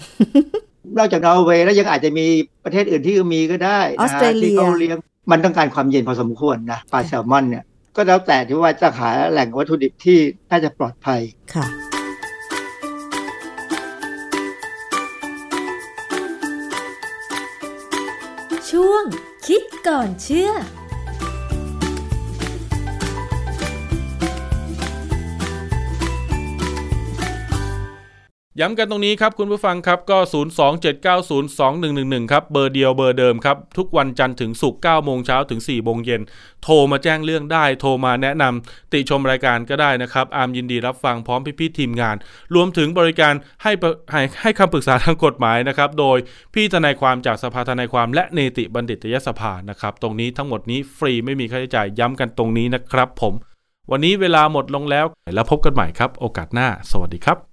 [0.97, 2.26] นอกจากนอร์เวย์แล้วยังอาจจะมี
[2.63, 4.97] ประเทศอื่นที่มีก็ได้ออสเตรเลียที่เขาเลี้ยง
[5.32, 7.63] มันต้องการความเย็นพอสมควรนะปลาแซลมอนเนี่ย
[7.95, 10.17] ก็แล้วแต่ที่ว่าจะหาแหล่งวัตถุดิบที่
[10.49, 11.21] น่าจะปลอดภัย
[11.55, 11.65] ค่ะ
[18.69, 19.03] ช่วง
[19.47, 20.51] คิดก่อนเชื่อ
[28.59, 30.17] ย้ำกันตรงนี้ครับคุณผู้ฟังครับก็
[31.03, 36.21] 027902111 ครับ เบอร์เดียวเบอร์เดิมครับ ทุกวันจันทร์ถึงศุกร์9โมงเช้าถึง4โมงเย็น
[36.63, 42.15] โทรมาแจ้งเรื่องได้ โทรมาแนะนำติชมรายการก็ได้นะครับ อาร์มยินดีรับฟังพร้อมพี่ๆทีมงาน
[42.55, 43.33] รวมถึงบริการ
[43.63, 43.71] ให้
[44.11, 46.17] ให้ให้คำปรึกษาทางกฎหมายนะครับ โดย
[46.53, 53.33] พี่ทนายความจากสภาทนายความและเนติบัณฑิตยสภานะครับ ตรงนี้ทั้งหมดนี้ฟรีไม่มีค่าใช้จ่ายย้ำกันตรงนี้นะครับ ผม
[53.91, 57.52] วันนี้เวลาหมดลงแล้ว แล้วพบกันใหม่ครับ โอกาสหน้า สวัสดีครับ